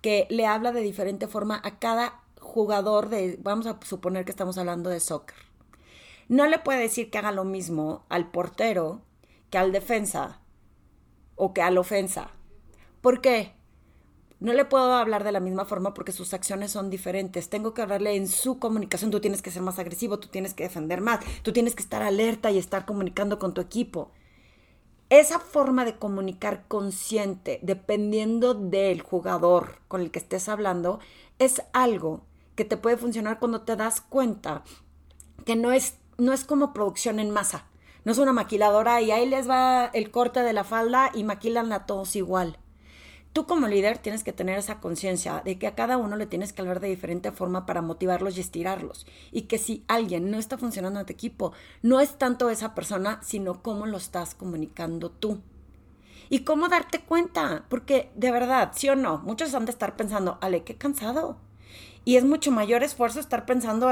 que 0.00 0.26
le 0.30 0.46
habla 0.46 0.72
de 0.72 0.80
diferente 0.80 1.28
forma 1.28 1.60
a 1.62 1.78
cada 1.78 2.22
jugador 2.40 3.08
de, 3.08 3.38
vamos 3.42 3.66
a 3.66 3.78
suponer 3.82 4.24
que 4.24 4.30
estamos 4.30 4.58
hablando 4.58 4.90
de 4.90 5.00
soccer. 5.00 5.36
No 6.28 6.46
le 6.46 6.58
puede 6.58 6.80
decir 6.80 7.10
que 7.10 7.18
haga 7.18 7.32
lo 7.32 7.44
mismo 7.44 8.04
al 8.08 8.30
portero 8.30 9.02
que 9.50 9.58
al 9.58 9.72
defensa 9.72 10.40
o 11.36 11.52
que 11.52 11.62
al 11.62 11.76
ofensa 11.76 12.30
¿Por 13.02 13.20
qué? 13.20 13.52
No 14.38 14.52
le 14.52 14.64
puedo 14.64 14.92
hablar 14.94 15.24
de 15.24 15.32
la 15.32 15.40
misma 15.40 15.64
forma 15.64 15.92
porque 15.92 16.12
sus 16.12 16.32
acciones 16.34 16.70
son 16.70 16.88
diferentes. 16.88 17.48
Tengo 17.48 17.74
que 17.74 17.82
hablarle 17.82 18.14
en 18.14 18.28
su 18.28 18.60
comunicación. 18.60 19.10
Tú 19.10 19.20
tienes 19.20 19.42
que 19.42 19.50
ser 19.50 19.62
más 19.62 19.80
agresivo, 19.80 20.20
tú 20.20 20.28
tienes 20.28 20.54
que 20.54 20.62
defender 20.62 21.00
más, 21.00 21.18
tú 21.42 21.52
tienes 21.52 21.74
que 21.74 21.82
estar 21.82 22.00
alerta 22.00 22.52
y 22.52 22.58
estar 22.58 22.86
comunicando 22.86 23.40
con 23.40 23.54
tu 23.54 23.60
equipo. 23.60 24.12
Esa 25.10 25.40
forma 25.40 25.84
de 25.84 25.98
comunicar 25.98 26.64
consciente, 26.68 27.58
dependiendo 27.62 28.54
del 28.54 29.02
jugador 29.02 29.80
con 29.88 30.00
el 30.00 30.12
que 30.12 30.20
estés 30.20 30.48
hablando, 30.48 31.00
es 31.40 31.60
algo 31.72 32.22
que 32.54 32.64
te 32.64 32.76
puede 32.76 32.96
funcionar 32.96 33.40
cuando 33.40 33.62
te 33.62 33.74
das 33.74 34.00
cuenta 34.00 34.62
que 35.44 35.56
no 35.56 35.72
es, 35.72 35.96
no 36.18 36.32
es 36.32 36.44
como 36.44 36.72
producción 36.72 37.18
en 37.18 37.30
masa. 37.30 37.66
No 38.04 38.12
es 38.12 38.18
una 38.18 38.32
maquiladora 38.32 39.00
y 39.02 39.10
ahí 39.10 39.28
les 39.28 39.50
va 39.50 39.86
el 39.86 40.12
corte 40.12 40.40
de 40.40 40.52
la 40.52 40.62
falda 40.62 41.10
y 41.14 41.24
maquilan 41.24 41.72
a 41.72 41.84
todos 41.84 42.14
igual 42.14 42.58
Tú 43.32 43.46
como 43.46 43.66
líder 43.66 43.98
tienes 43.98 44.24
que 44.24 44.32
tener 44.32 44.58
esa 44.58 44.80
conciencia 44.80 45.40
de 45.42 45.58
que 45.58 45.66
a 45.66 45.74
cada 45.74 45.96
uno 45.96 46.16
le 46.16 46.26
tienes 46.26 46.52
que 46.52 46.60
hablar 46.60 46.80
de 46.80 46.88
diferente 46.88 47.32
forma 47.32 47.64
para 47.64 47.80
motivarlos 47.80 48.36
y 48.36 48.40
estirarlos. 48.40 49.06
Y 49.30 49.42
que 49.42 49.56
si 49.56 49.84
alguien 49.88 50.30
no 50.30 50.38
está 50.38 50.58
funcionando 50.58 51.00
en 51.00 51.06
tu 51.06 51.12
equipo, 51.12 51.52
no 51.80 52.00
es 52.00 52.18
tanto 52.18 52.50
esa 52.50 52.74
persona, 52.74 53.20
sino 53.22 53.62
cómo 53.62 53.86
lo 53.86 53.96
estás 53.96 54.34
comunicando 54.34 55.10
tú. 55.10 55.40
Y 56.28 56.40
cómo 56.40 56.68
darte 56.68 57.00
cuenta, 57.00 57.64
porque 57.68 58.10
de 58.14 58.30
verdad, 58.30 58.72
sí 58.74 58.88
o 58.88 58.96
no, 58.96 59.18
muchos 59.18 59.54
han 59.54 59.64
de 59.64 59.72
estar 59.72 59.96
pensando, 59.96 60.38
Ale, 60.40 60.64
qué 60.64 60.76
cansado 60.76 61.38
y 62.04 62.16
es 62.16 62.24
mucho 62.24 62.50
mayor 62.50 62.82
esfuerzo 62.82 63.20
estar 63.20 63.46
pensando 63.46 63.88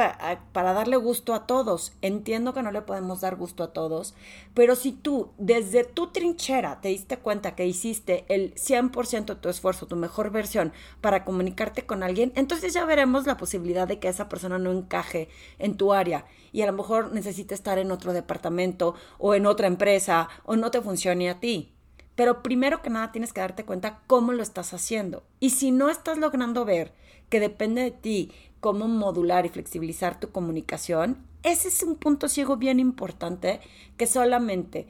para 0.53 0.73
darle 0.73 0.97
gusto 0.97 1.33
a 1.33 1.47
todos. 1.47 1.93
Entiendo 2.03 2.53
que 2.53 2.63
no 2.63 2.73
le 2.73 2.83
podemos 2.83 3.21
dar 3.21 3.37
gusto 3.37 3.63
a 3.63 3.73
todos, 3.73 4.15
pero 4.55 4.75
si 4.75 4.93
tú 4.93 5.31
desde 5.39 5.85
tu 5.85 6.09
trinchera 6.09 6.81
te 6.81 6.89
diste 6.89 7.19
cuenta 7.19 7.55
que 7.55 7.67
hiciste 7.67 8.25
el 8.29 8.55
100% 8.55 9.27
de 9.27 9.35
tu 9.37 9.49
esfuerzo, 9.49 9.87
tu 9.87 9.97
mejor 9.97 10.31
versión 10.31 10.73
para 11.01 11.25
comunicarte 11.25 11.87
con 11.87 12.03
alguien, 12.03 12.33
entonces 12.35 12.73
ya 12.73 12.85
veremos 12.85 13.27
la 13.27 13.37
posibilidad 13.37 13.87
de 13.87 14.01
que 14.01 14.09
esa 14.09 14.29
persona 14.29 14.59
no 14.59 14.73
encaje 14.73 15.29
en 15.59 15.77
tu 15.77 15.93
área 15.93 16.25
y 16.53 16.63
a 16.63 16.67
lo 16.67 16.73
mejor 16.73 17.13
necesite 17.13 17.55
estar 17.55 17.79
en 17.79 17.93
otro 17.93 18.13
departamento 18.13 18.95
o 19.19 19.35
en 19.35 19.47
otra 19.47 19.69
empresa 19.69 20.29
o 20.45 20.57
no 20.57 20.71
te 20.71 20.81
funcione 20.81 21.31
a 21.31 21.39
ti. 21.39 21.73
Pero 22.17 22.43
primero 22.43 22.83
que 22.83 22.91
nada 22.91 23.13
tienes 23.13 23.33
que 23.33 23.41
darte 23.41 23.65
cuenta 23.65 24.03
cómo 24.07 24.33
lo 24.33 24.43
estás 24.43 24.75
haciendo. 24.75 25.23
Y 25.39 25.51
si 25.51 25.71
no 25.71 25.89
estás 25.89 26.19
logrando 26.19 26.67
ver 26.67 26.93
que 27.31 27.41
depende 27.41 27.83
de 27.83 27.91
ti 27.93 28.33
cómo 28.61 28.87
modular 28.89 29.47
y 29.47 29.49
flexibilizar 29.49 30.21
tu 30.21 30.31
comunicación, 30.31 31.17
ese 31.43 31.69
es 31.69 31.83
un 31.83 31.97
punto 31.97 32.29
ciego 32.29 32.59
bien 32.59 32.79
importante 32.79 33.61
que 33.97 34.07
solamente 34.07 34.87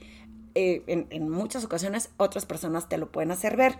eh, 0.57 0.83
en, 1.11 1.29
muchas 1.29 1.65
ocasiones 1.65 2.11
otras 2.17 2.47
personas 2.47 2.89
te 2.89 2.99
lo 2.99 3.13
pueden 3.13 3.31
hacer 3.31 3.57
ver. 3.57 3.79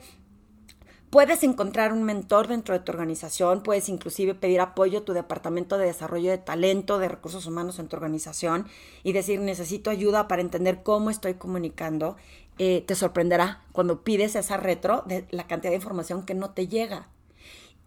Puedes 1.11 1.43
encontrar 1.43 1.93
un 1.93 2.05
mentor 2.05 2.47
dentro 2.47 2.73
de 2.73 2.85
tu 2.85 2.93
organización, 2.93 3.65
puedes 3.65 3.89
inclusive 3.89 4.37
pedir 4.37 4.61
apoyo 4.61 5.01
a 5.01 5.05
tu 5.05 5.13
departamento 5.13 5.77
de 5.77 5.87
desarrollo 5.87 6.31
de 6.31 6.39
talento, 6.39 7.01
de 7.01 7.09
recursos 7.09 7.47
humanos 7.47 7.81
en 7.81 7.89
tu 7.89 7.97
organización 7.97 8.69
y 9.03 9.13
decir 9.13 9.41
necesito 9.41 9.91
ayuda 9.91 10.29
para 10.29 10.43
entender 10.43 10.85
cómo 10.85 11.11
estoy 11.11 11.35
comunicando. 11.35 12.17
Eh, 12.59 12.85
te 12.87 12.95
sorprenderá 12.95 13.65
cuando 13.73 14.05
pides 14.05 14.37
esa 14.37 14.57
retro 14.57 15.03
de 15.07 15.27
la 15.31 15.49
cantidad 15.49 15.73
de 15.73 15.77
información 15.77 16.25
que 16.25 16.35
no 16.35 16.51
te 16.51 16.69
llega. 16.69 17.09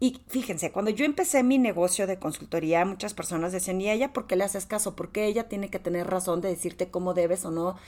Y 0.04 0.20
fíjense, 0.28 0.70
cuando 0.70 0.90
yo 0.90 1.06
empecé 1.06 1.42
mi 1.42 1.56
negocio 1.56 2.06
de 2.06 2.18
consultoría, 2.18 2.84
muchas 2.84 3.14
personas 3.14 3.52
decían, 3.52 3.80
¿y 3.80 3.88
ella 3.88 4.12
por 4.12 4.26
qué 4.26 4.36
le 4.36 4.44
haces 4.44 4.66
caso? 4.66 4.94
Porque 4.94 5.24
ella 5.24 5.48
tiene 5.48 5.70
que 5.70 5.78
tener 5.78 6.06
razón 6.06 6.42
de 6.42 6.50
decirte 6.50 6.90
cómo 6.90 7.14
debes 7.14 7.46
o 7.46 7.50
no 7.50 7.78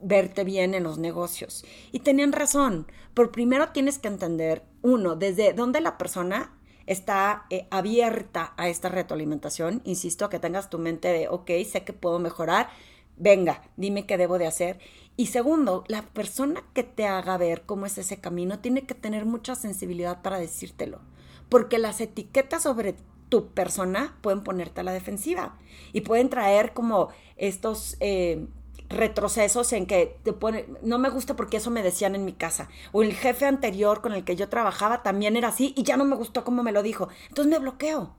verte 0.00 0.44
bien 0.44 0.74
en 0.74 0.84
los 0.84 0.98
negocios. 0.98 1.64
Y 1.90 1.98
tenían 1.98 2.30
razón. 2.30 2.86
Por 3.12 3.32
primero 3.32 3.70
tienes 3.70 3.98
que 3.98 4.06
entender, 4.06 4.62
uno, 4.82 5.16
desde 5.16 5.52
dónde 5.52 5.80
la 5.80 5.98
persona 5.98 6.56
está 6.86 7.46
eh, 7.50 7.66
abierta 7.72 8.54
a 8.56 8.68
esta 8.68 8.88
retroalimentación. 8.88 9.82
Insisto, 9.82 10.28
que 10.28 10.38
tengas 10.38 10.70
tu 10.70 10.78
mente 10.78 11.08
de, 11.08 11.26
ok, 11.26 11.50
sé 11.68 11.82
que 11.82 11.92
puedo 11.92 12.20
mejorar, 12.20 12.68
venga, 13.16 13.64
dime 13.76 14.06
qué 14.06 14.16
debo 14.16 14.38
de 14.38 14.46
hacer. 14.46 14.78
Y 15.16 15.26
segundo, 15.26 15.82
la 15.88 16.02
persona 16.02 16.62
que 16.72 16.84
te 16.84 17.08
haga 17.08 17.36
ver 17.36 17.62
cómo 17.62 17.84
es 17.84 17.98
ese 17.98 18.20
camino 18.20 18.60
tiene 18.60 18.86
que 18.86 18.94
tener 18.94 19.24
mucha 19.24 19.56
sensibilidad 19.56 20.22
para 20.22 20.38
decírtelo 20.38 21.00
porque 21.48 21.78
las 21.78 22.00
etiquetas 22.00 22.62
sobre 22.62 22.96
tu 23.28 23.48
persona 23.48 24.16
pueden 24.20 24.42
ponerte 24.42 24.80
a 24.80 24.84
la 24.84 24.92
defensiva 24.92 25.56
y 25.92 26.02
pueden 26.02 26.30
traer 26.30 26.72
como 26.72 27.08
estos 27.36 27.96
eh, 28.00 28.46
retrocesos 28.88 29.72
en 29.72 29.86
que 29.86 30.18
te 30.22 30.32
pone, 30.32 30.66
no 30.82 30.98
me 30.98 31.10
gusta 31.10 31.36
porque 31.36 31.56
eso 31.56 31.70
me 31.70 31.82
decían 31.82 32.14
en 32.14 32.24
mi 32.24 32.32
casa, 32.32 32.68
o 32.92 33.02
el 33.02 33.12
jefe 33.14 33.46
anterior 33.46 34.00
con 34.00 34.12
el 34.12 34.24
que 34.24 34.36
yo 34.36 34.48
trabajaba 34.48 35.02
también 35.02 35.36
era 35.36 35.48
así 35.48 35.72
y 35.76 35.82
ya 35.82 35.96
no 35.96 36.04
me 36.04 36.16
gustó 36.16 36.44
como 36.44 36.62
me 36.62 36.72
lo 36.72 36.82
dijo, 36.82 37.08
entonces 37.28 37.50
me 37.50 37.58
bloqueo 37.58 38.14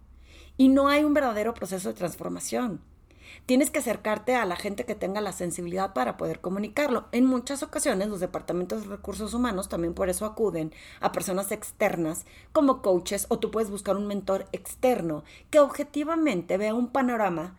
y 0.58 0.70
no 0.70 0.88
hay 0.88 1.03
un 1.03 1.13
verdadero 1.13 1.53
proceso 1.53 1.89
de 1.89 1.96
transformación. 1.96 2.82
Tienes 3.46 3.70
que 3.70 3.79
acercarte 3.79 4.36
a 4.36 4.46
la 4.46 4.55
gente 4.55 4.86
que 4.86 4.96
tenga 4.96 5.22
la 5.22 5.32
sensibilidad 5.32 5.94
para 5.94 6.17
poder 6.17 6.41
comunicarlo. 6.41 7.05
En 7.12 7.25
muchas 7.25 7.63
ocasiones 7.63 8.08
los 8.08 8.20
departamentos 8.20 8.84
de 8.84 8.89
recursos 8.89 9.34
humanos 9.34 9.70
también 9.70 9.94
por 9.94 10.10
eso 10.10 10.25
acuden 10.25 10.74
a 11.00 11.12
personas 11.12 11.51
externas 11.51 12.25
como 12.51 12.82
coaches 12.82 13.27
o 13.29 13.39
tú 13.39 13.51
puedes 13.51 13.70
buscar 13.70 13.98
un 13.98 14.08
mentor 14.08 14.46
externo 14.51 15.24
que 15.50 15.60
objetivamente 15.60 16.58
vea 16.58 16.74
un 16.74 16.88
panorama 16.88 17.58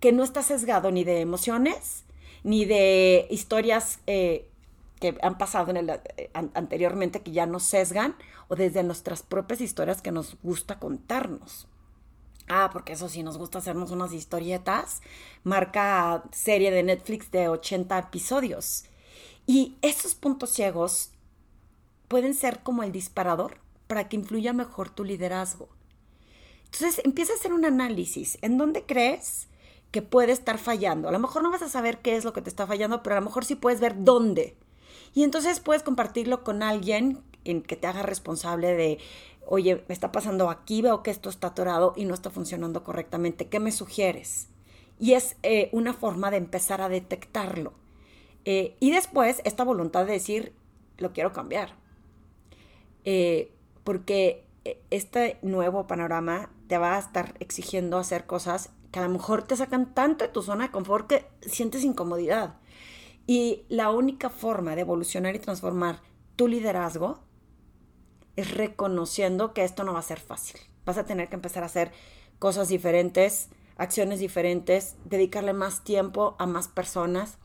que 0.00 0.12
no 0.12 0.22
está 0.24 0.42
sesgado 0.42 0.90
ni 0.90 1.04
de 1.04 1.20
emociones 1.20 2.04
ni 2.42 2.64
de 2.64 3.26
historias 3.30 4.00
eh, 4.06 4.48
que 5.00 5.16
han 5.22 5.36
pasado 5.38 5.70
en 5.70 5.76
el, 5.76 5.90
eh, 5.90 6.30
anteriormente 6.32 7.20
que 7.20 7.32
ya 7.32 7.46
nos 7.46 7.64
sesgan 7.64 8.16
o 8.48 8.56
desde 8.56 8.82
nuestras 8.82 9.22
propias 9.22 9.60
historias 9.60 10.00
que 10.00 10.12
nos 10.12 10.36
gusta 10.42 10.78
contarnos. 10.78 11.66
Ah, 12.48 12.70
porque 12.72 12.92
eso 12.92 13.08
sí, 13.08 13.22
nos 13.22 13.38
gusta 13.38 13.58
hacernos 13.58 13.90
unas 13.90 14.12
historietas. 14.12 15.00
Marca 15.42 16.24
serie 16.32 16.70
de 16.70 16.82
Netflix 16.82 17.30
de 17.30 17.48
80 17.48 17.98
episodios. 17.98 18.84
Y 19.46 19.76
esos 19.82 20.14
puntos 20.14 20.50
ciegos 20.50 21.10
pueden 22.08 22.34
ser 22.34 22.62
como 22.62 22.82
el 22.82 22.92
disparador 22.92 23.58
para 23.86 24.08
que 24.08 24.16
influya 24.16 24.52
mejor 24.52 24.90
tu 24.90 25.04
liderazgo. 25.04 25.68
Entonces 26.66 27.00
empieza 27.04 27.32
a 27.32 27.36
hacer 27.36 27.52
un 27.52 27.64
análisis. 27.64 28.38
¿En 28.42 28.58
dónde 28.58 28.84
crees 28.84 29.48
que 29.90 30.02
puede 30.02 30.32
estar 30.32 30.58
fallando? 30.58 31.08
A 31.08 31.12
lo 31.12 31.18
mejor 31.18 31.42
no 31.42 31.50
vas 31.50 31.62
a 31.62 31.68
saber 31.68 31.98
qué 31.98 32.16
es 32.16 32.24
lo 32.24 32.32
que 32.32 32.42
te 32.42 32.50
está 32.50 32.66
fallando, 32.66 33.02
pero 33.02 33.16
a 33.16 33.20
lo 33.20 33.26
mejor 33.26 33.44
sí 33.44 33.54
puedes 33.54 33.80
ver 33.80 34.04
dónde. 34.04 34.56
Y 35.14 35.22
entonces 35.22 35.60
puedes 35.60 35.82
compartirlo 35.82 36.44
con 36.44 36.62
alguien 36.62 37.22
en 37.44 37.62
que 37.62 37.76
te 37.76 37.86
haga 37.86 38.02
responsable 38.02 38.74
de 38.74 38.98
oye, 39.46 39.84
me 39.88 39.92
está 39.92 40.12
pasando 40.12 40.50
aquí, 40.50 40.82
veo 40.82 41.02
que 41.02 41.10
esto 41.10 41.30
está 41.30 41.48
atorado 41.48 41.92
y 41.96 42.04
no 42.04 42.14
está 42.14 42.30
funcionando 42.30 42.82
correctamente, 42.82 43.48
¿qué 43.48 43.60
me 43.60 43.72
sugieres? 43.72 44.48
Y 44.98 45.12
es 45.12 45.36
eh, 45.42 45.68
una 45.72 45.92
forma 45.92 46.30
de 46.30 46.38
empezar 46.38 46.80
a 46.80 46.88
detectarlo. 46.88 47.72
Eh, 48.44 48.76
y 48.80 48.90
después 48.90 49.40
esta 49.44 49.64
voluntad 49.64 50.06
de 50.06 50.12
decir, 50.12 50.54
lo 50.98 51.12
quiero 51.12 51.32
cambiar. 51.32 51.74
Eh, 53.04 53.52
porque 53.84 54.44
este 54.90 55.38
nuevo 55.42 55.86
panorama 55.86 56.50
te 56.66 56.78
va 56.78 56.96
a 56.96 56.98
estar 56.98 57.34
exigiendo 57.38 57.98
hacer 57.98 58.26
cosas 58.26 58.70
que 58.90 58.98
a 58.98 59.02
lo 59.02 59.10
mejor 59.10 59.42
te 59.44 59.56
sacan 59.56 59.94
tanto 59.94 60.24
de 60.24 60.32
tu 60.32 60.42
zona 60.42 60.64
de 60.64 60.70
confort 60.72 61.06
que 61.06 61.26
sientes 61.42 61.84
incomodidad. 61.84 62.56
Y 63.26 63.64
la 63.68 63.90
única 63.90 64.30
forma 64.30 64.74
de 64.74 64.80
evolucionar 64.82 65.34
y 65.36 65.40
transformar 65.40 66.00
tu 66.36 66.48
liderazgo 66.48 67.20
es 68.36 68.54
reconociendo 68.54 69.52
que 69.52 69.64
esto 69.64 69.84
no 69.84 69.92
va 69.92 70.00
a 70.00 70.02
ser 70.02 70.20
fácil. 70.20 70.60
Vas 70.84 70.98
a 70.98 71.06
tener 71.06 71.28
que 71.28 71.34
empezar 71.34 71.62
a 71.62 71.66
hacer 71.66 71.92
cosas 72.38 72.68
diferentes, 72.68 73.48
acciones 73.76 74.20
diferentes, 74.20 74.96
dedicarle 75.04 75.52
más 75.52 75.84
tiempo 75.84 76.36
a 76.38 76.46
más 76.46 76.68
personas. 76.68 77.38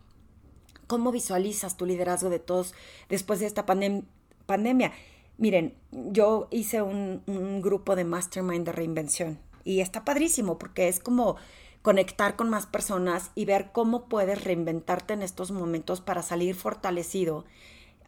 ¿Cómo 0.88 1.12
visualizas 1.12 1.78
tu 1.78 1.86
liderazgo 1.86 2.30
de 2.30 2.40
todos 2.40 2.74
después 3.10 3.40
de 3.40 3.46
esta 3.48 3.66
pandemia? 3.66 4.92
Miren, 5.38 5.76
yo 5.92 6.48
hice 6.52 6.82
un, 6.82 7.24
un 7.26 7.62
grupo 7.62 7.96
de 7.96 8.04
mastermind 8.04 8.66
de 8.66 8.74
reinvención 8.74 9.40
y 9.64 9.80
está 9.80 10.04
padrísimo 10.04 10.58
porque 10.58 10.88
es 10.88 11.00
como 11.00 11.38
conectar 11.82 12.36
con 12.36 12.50
más 12.50 12.68
personas 12.68 13.32
y 13.34 13.46
ver 13.46 13.72
cómo 13.72 14.08
puedes 14.08 14.44
reinventarte 14.44 15.14
en 15.14 15.24
estos 15.24 15.52
momentos 15.52 16.02
para 16.02 16.22
salir 16.22 16.56
fortalecido, 16.56 17.46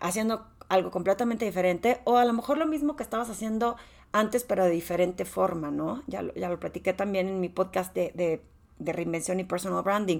haciendo 0.04 0.46
algo 0.70 0.92
completamente 0.92 1.46
diferente 1.46 2.02
o 2.04 2.18
a 2.18 2.26
lo 2.26 2.34
mejor 2.34 2.58
lo 2.58 2.68
mismo 2.68 2.96
que 2.96 3.04
estabas 3.04 3.30
haciendo 3.30 3.78
antes 4.12 4.44
pero 4.44 4.66
de 4.66 4.70
diferente 4.70 5.26
forma, 5.26 5.72
¿no? 5.72 6.04
Ya, 6.08 6.24
ya 6.36 6.50
lo 6.50 6.60
platiqué 6.60 6.94
también 6.94 7.28
en 7.28 7.40
mi 7.40 7.50
podcast 7.50 7.96
de, 7.96 8.42
de, 8.78 8.94
reinvención 8.94 9.40
y 9.40 9.46
personal 9.46 9.82
branding. 9.82 10.20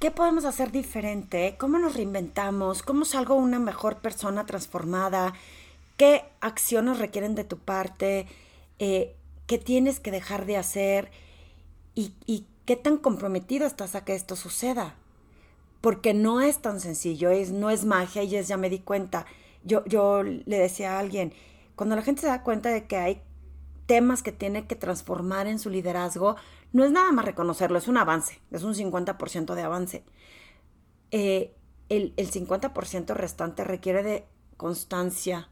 ¿Qué 0.00 0.10
podemos 0.10 0.44
hacer 0.44 0.72
diferente? 0.72 1.56
¿Cómo 1.58 1.78
nos 1.78 1.94
reinventamos? 1.94 2.82
¿Cómo 2.82 3.04
salgo 3.04 3.36
una 3.36 3.58
mejor 3.58 3.98
persona 3.98 4.44
transformada? 4.44 5.34
¿Qué 5.96 6.24
acciones 6.40 6.98
requieren 6.98 7.34
de 7.34 7.44
tu 7.44 7.58
parte? 7.58 8.26
Eh, 8.78 9.14
¿Qué 9.46 9.58
tienes 9.58 10.00
que 10.00 10.10
dejar 10.10 10.46
de 10.46 10.56
hacer? 10.56 11.10
¿Y, 11.94 12.12
¿Y 12.26 12.44
qué 12.64 12.76
tan 12.76 12.98
comprometido 12.98 13.66
estás 13.66 13.94
a 13.94 14.04
que 14.04 14.14
esto 14.14 14.36
suceda? 14.36 14.94
Porque 15.80 16.14
no 16.14 16.40
es 16.40 16.60
tan 16.60 16.80
sencillo, 16.80 17.30
es, 17.30 17.50
no 17.50 17.70
es 17.70 17.84
magia 17.84 18.22
y 18.22 18.36
es, 18.36 18.48
ya 18.48 18.56
me 18.56 18.70
di 18.70 18.80
cuenta. 18.80 19.26
Yo, 19.64 19.84
yo 19.86 20.22
le 20.22 20.58
decía 20.58 20.96
a 20.96 20.98
alguien, 20.98 21.32
cuando 21.76 21.96
la 21.96 22.02
gente 22.02 22.22
se 22.22 22.28
da 22.28 22.42
cuenta 22.42 22.70
de 22.70 22.86
que 22.86 22.96
hay 22.96 23.22
temas 23.86 24.22
que 24.22 24.32
tiene 24.32 24.66
que 24.66 24.76
transformar 24.76 25.46
en 25.46 25.58
su 25.58 25.70
liderazgo, 25.70 26.36
no 26.72 26.84
es 26.84 26.90
nada 26.90 27.10
más 27.12 27.24
reconocerlo, 27.24 27.78
es 27.78 27.88
un 27.88 27.96
avance, 27.96 28.40
es 28.50 28.62
un 28.62 28.74
50% 28.74 29.54
de 29.54 29.62
avance. 29.62 30.04
Eh, 31.10 31.54
el, 31.88 32.12
el 32.16 32.30
50% 32.30 33.14
restante 33.14 33.64
requiere 33.64 34.02
de 34.02 34.26
constancia, 34.56 35.48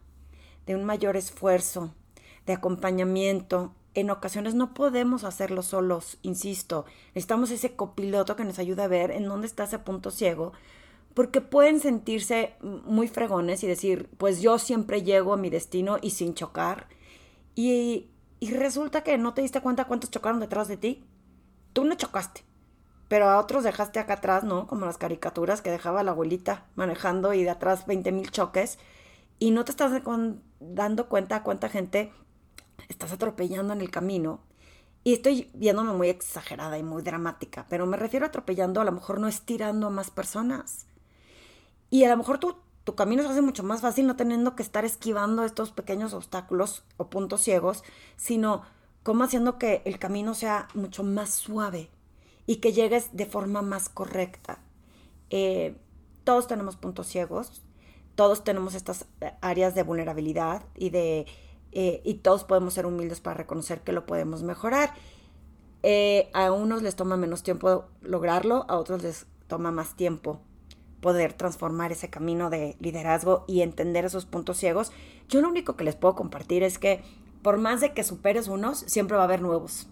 de 0.66 0.74
un 0.74 0.84
mayor 0.84 1.16
esfuerzo, 1.16 1.94
de 2.44 2.52
acompañamiento, 2.52 3.74
en 3.96 4.10
ocasiones 4.10 4.54
no 4.54 4.74
podemos 4.74 5.24
hacerlo 5.24 5.62
solos, 5.62 6.18
insisto, 6.22 6.84
necesitamos 7.08 7.50
ese 7.50 7.74
copiloto 7.74 8.36
que 8.36 8.44
nos 8.44 8.58
ayude 8.58 8.82
a 8.82 8.88
ver 8.88 9.10
en 9.10 9.26
dónde 9.26 9.46
está 9.46 9.64
ese 9.64 9.78
punto 9.78 10.10
ciego 10.10 10.52
porque 11.16 11.40
pueden 11.40 11.80
sentirse 11.80 12.56
muy 12.60 13.08
fregones 13.08 13.64
y 13.64 13.66
decir, 13.66 14.10
pues 14.18 14.42
yo 14.42 14.58
siempre 14.58 15.02
llego 15.02 15.32
a 15.32 15.38
mi 15.38 15.48
destino 15.48 15.96
y 16.02 16.10
sin 16.10 16.34
chocar. 16.34 16.88
Y, 17.54 18.10
y 18.38 18.50
resulta 18.52 19.02
que 19.02 19.16
no 19.16 19.32
te 19.32 19.40
diste 19.40 19.62
cuenta 19.62 19.86
cuántos 19.86 20.10
chocaron 20.10 20.40
detrás 20.40 20.68
de 20.68 20.76
ti. 20.76 21.06
Tú 21.72 21.86
no 21.86 21.94
chocaste, 21.94 22.42
pero 23.08 23.30
a 23.30 23.40
otros 23.40 23.64
dejaste 23.64 23.98
acá 23.98 24.12
atrás, 24.12 24.44
¿no? 24.44 24.66
Como 24.66 24.84
las 24.84 24.98
caricaturas 24.98 25.62
que 25.62 25.70
dejaba 25.70 26.02
la 26.02 26.10
abuelita 26.10 26.66
manejando 26.74 27.32
y 27.32 27.44
de 27.44 27.50
atrás 27.50 27.86
20 27.86 28.12
mil 28.12 28.30
choques. 28.30 28.78
Y 29.38 29.52
no 29.52 29.64
te 29.64 29.70
estás 29.70 29.92
dando 30.60 31.08
cuenta 31.08 31.42
cuánta 31.42 31.70
gente 31.70 32.12
estás 32.88 33.12
atropellando 33.12 33.72
en 33.72 33.80
el 33.80 33.90
camino. 33.90 34.40
Y 35.04 35.12
estoy 35.12 35.50
viéndome 35.54 35.92
muy 35.92 36.08
exagerada 36.08 36.78
y 36.78 36.82
muy 36.82 37.02
dramática, 37.02 37.66
pero 37.68 37.86
me 37.86 37.96
refiero 37.96 38.26
a 38.26 38.28
atropellando, 38.28 38.80
a 38.80 38.84
lo 38.84 38.92
mejor 38.92 39.20
no 39.20 39.28
estirando 39.28 39.86
a 39.86 39.90
más 39.90 40.10
personas. 40.10 40.86
Y 41.90 42.02
a 42.04 42.08
lo 42.08 42.16
mejor 42.16 42.38
tu, 42.38 42.56
tu 42.82 42.96
camino 42.96 43.22
se 43.22 43.28
hace 43.28 43.42
mucho 43.42 43.62
más 43.62 43.82
fácil 43.82 44.06
no 44.06 44.16
teniendo 44.16 44.56
que 44.56 44.64
estar 44.64 44.84
esquivando 44.84 45.44
estos 45.44 45.70
pequeños 45.70 46.12
obstáculos 46.12 46.82
o 46.96 47.08
puntos 47.08 47.40
ciegos, 47.42 47.84
sino 48.16 48.62
como 49.04 49.22
haciendo 49.22 49.58
que 49.58 49.82
el 49.84 50.00
camino 50.00 50.34
sea 50.34 50.66
mucho 50.74 51.04
más 51.04 51.30
suave 51.30 51.88
y 52.46 52.56
que 52.56 52.72
llegues 52.72 53.10
de 53.12 53.26
forma 53.26 53.62
más 53.62 53.88
correcta. 53.88 54.58
Eh, 55.30 55.76
todos 56.24 56.48
tenemos 56.48 56.76
puntos 56.76 57.06
ciegos, 57.06 57.62
todos 58.16 58.42
tenemos 58.42 58.74
estas 58.74 59.06
eh, 59.20 59.32
áreas 59.40 59.74
de 59.76 59.84
vulnerabilidad 59.84 60.64
y 60.74 60.90
de 60.90 61.26
eh, 61.78 62.00
y 62.04 62.14
todos 62.14 62.44
podemos 62.44 62.74
ser 62.74 62.86
humildes 62.86 63.20
para 63.20 63.36
reconocer 63.36 63.82
que 63.82 63.92
lo 63.92 64.06
podemos 64.06 64.42
mejorar. 64.42 64.94
a 66.32 66.50
unos 66.50 66.82
les 66.82 66.96
toma 66.96 67.16
menos 67.16 67.42
tiempo 67.42 67.84
lograrlo, 68.00 68.64
a 68.68 68.76
otros 68.76 69.02
les 69.02 69.26
toma 69.46 69.70
más 69.70 69.94
tiempo 69.94 70.40
poder 71.00 71.34
transformar 71.34 71.92
ese 71.92 72.10
camino 72.10 72.50
de 72.50 72.76
liderazgo 72.80 73.44
y 73.46 73.60
entender 73.60 74.04
esos 74.04 74.26
puntos 74.26 74.56
ciegos. 74.56 74.90
Yo 75.28 75.40
lo 75.40 75.48
único 75.48 75.76
que 75.76 75.84
les 75.84 75.94
puedo 75.94 76.14
compartir 76.14 76.62
es 76.62 76.78
que 76.78 77.02
por 77.42 77.58
más 77.58 77.80
de 77.80 77.92
que 77.92 78.02
superes 78.02 78.48
unos, 78.48 78.78
siempre 78.78 79.16
va 79.16 79.22
a 79.22 79.26
haber 79.26 79.40
nuevos. 79.40 79.86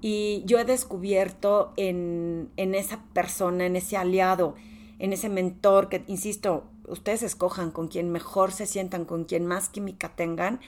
Y 0.00 0.42
yo 0.46 0.58
he 0.58 0.64
descubierto 0.64 1.74
en, 1.76 2.48
en 2.56 2.74
esa 2.74 3.04
persona, 3.12 3.66
en 3.66 3.76
ese 3.76 3.98
aliado, 3.98 4.54
en 4.98 5.12
ese 5.12 5.28
mentor 5.28 5.90
que, 5.90 6.02
insisto, 6.06 6.64
ustedes 6.88 7.22
escojan 7.22 7.72
con 7.72 7.88
quien 7.88 8.10
mejor 8.10 8.52
se 8.52 8.64
sientan, 8.64 9.04
con 9.04 9.24
quien 9.24 9.44
más 9.44 9.68
química 9.68 10.16
tengan, 10.16 10.60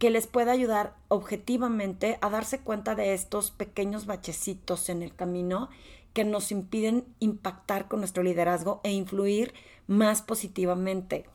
que 0.00 0.08
les 0.08 0.26
pueda 0.26 0.52
ayudar 0.52 0.96
objetivamente 1.08 2.16
a 2.22 2.30
darse 2.30 2.58
cuenta 2.60 2.94
de 2.94 3.12
estos 3.12 3.50
pequeños 3.50 4.06
bachecitos 4.06 4.88
en 4.88 5.02
el 5.02 5.14
camino 5.14 5.68
que 6.14 6.24
nos 6.24 6.50
impiden 6.52 7.04
impactar 7.18 7.86
con 7.86 8.00
nuestro 8.00 8.22
liderazgo 8.22 8.80
e 8.82 8.92
influir 8.92 9.52
más 9.86 10.22
positivamente. 10.22 11.26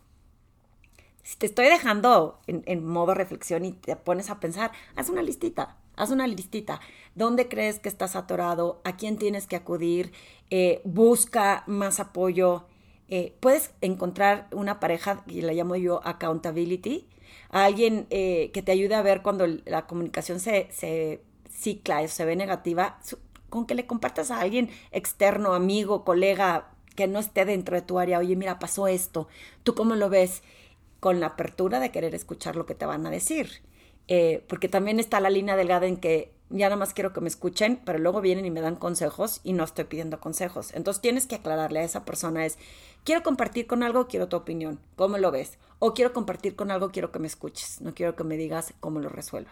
Si 1.21 1.37
te 1.37 1.45
estoy 1.45 1.67
dejando 1.67 2.39
en, 2.47 2.83
modo 2.83 3.13
reflexión 3.13 3.65
y 3.65 3.71
te 3.71 3.95
pones 3.97 4.31
a 4.31 4.39
pensar, 4.39 4.71
haz 4.95 5.09
una 5.09 5.21
listita, 5.21 5.77
haz 5.95 6.09
una 6.09 6.25
listita. 6.25 6.81
¿Dónde 7.13 7.47
crees 7.47 7.77
que 7.77 7.89
estás 7.89 8.15
atorado? 8.15 8.81
¿A 8.83 8.97
quién 8.97 9.17
tienes 9.17 9.45
que 9.45 9.57
acudir? 9.57 10.11
Eh, 10.49 10.81
busca 10.85 11.63
más 11.67 11.99
apoyo. 11.99 12.65
Eh, 13.09 13.35
puedes 13.41 13.75
encontrar 13.81 14.47
una 14.51 14.79
pareja, 14.79 15.23
y 15.27 15.41
la 15.41 15.53
llamo 15.53 15.75
yo 15.75 16.01
accountability, 16.03 17.07
a 17.55 17.63
alguien 17.63 18.05
eh, 18.09 18.51
que 18.53 18.61
te 18.61 18.73
ayude 18.73 18.95
a 18.95 19.01
ver 19.01 19.21
cuando 19.21 19.47
la 19.47 19.87
comunicación 19.87 20.41
se, 20.41 20.67
se 20.71 21.21
cicla 21.49 22.01
o 22.01 22.07
se 22.09 22.25
ve 22.25 22.35
negativa, 22.35 22.99
con 23.49 23.65
que 23.65 23.75
le 23.75 23.85
compartas 23.85 24.29
a 24.29 24.41
alguien 24.41 24.69
externo, 24.91 25.53
amigo, 25.53 26.03
colega, 26.03 26.73
que 26.95 27.07
no 27.07 27.17
esté 27.17 27.45
dentro 27.45 27.77
de 27.77 27.81
tu 27.81 27.97
área, 27.97 28.19
oye, 28.19 28.35
mira, 28.35 28.59
pasó 28.59 28.89
esto, 28.89 29.29
¿tú 29.63 29.73
cómo 29.73 29.95
lo 29.95 30.09
ves? 30.09 30.43
Con 30.99 31.21
la 31.21 31.27
apertura 31.27 31.79
de 31.79 31.91
querer 31.91 32.13
escuchar 32.13 32.57
lo 32.57 32.65
que 32.65 32.75
te 32.75 32.85
van 32.85 33.07
a 33.07 33.09
decir. 33.09 33.61
Eh, 34.09 34.43
porque 34.49 34.67
también 34.67 34.99
está 34.99 35.21
la 35.21 35.29
línea 35.29 35.55
delgada 35.55 35.87
en 35.87 35.95
que 35.95 36.33
ya 36.49 36.67
nada 36.67 36.75
más 36.75 36.93
quiero 36.93 37.13
que 37.13 37.21
me 37.21 37.27
escuchen, 37.27 37.81
pero 37.85 37.99
luego 37.99 38.21
vienen 38.21 38.45
y 38.45 38.51
me 38.51 38.61
dan 38.61 38.75
consejos 38.75 39.41
y 39.43 39.53
no 39.53 39.63
estoy 39.63 39.85
pidiendo 39.85 40.19
consejos. 40.19 40.73
Entonces 40.73 41.01
tienes 41.01 41.27
que 41.27 41.35
aclararle 41.35 41.79
a 41.79 41.83
esa 41.83 42.05
persona 42.05 42.45
es, 42.45 42.57
quiero 43.03 43.23
compartir 43.23 43.67
con 43.67 43.83
algo, 43.83 44.07
quiero 44.07 44.27
tu 44.27 44.37
opinión, 44.37 44.79
¿cómo 44.95 45.17
lo 45.17 45.31
ves? 45.31 45.57
O 45.79 45.93
quiero 45.93 46.13
compartir 46.13 46.55
con 46.55 46.71
algo, 46.71 46.91
quiero 46.91 47.11
que 47.11 47.19
me 47.19 47.27
escuches, 47.27 47.81
no 47.81 47.93
quiero 47.93 48.15
que 48.15 48.23
me 48.23 48.37
digas 48.37 48.73
cómo 48.79 48.99
lo 48.99 49.09
resuelva. 49.09 49.51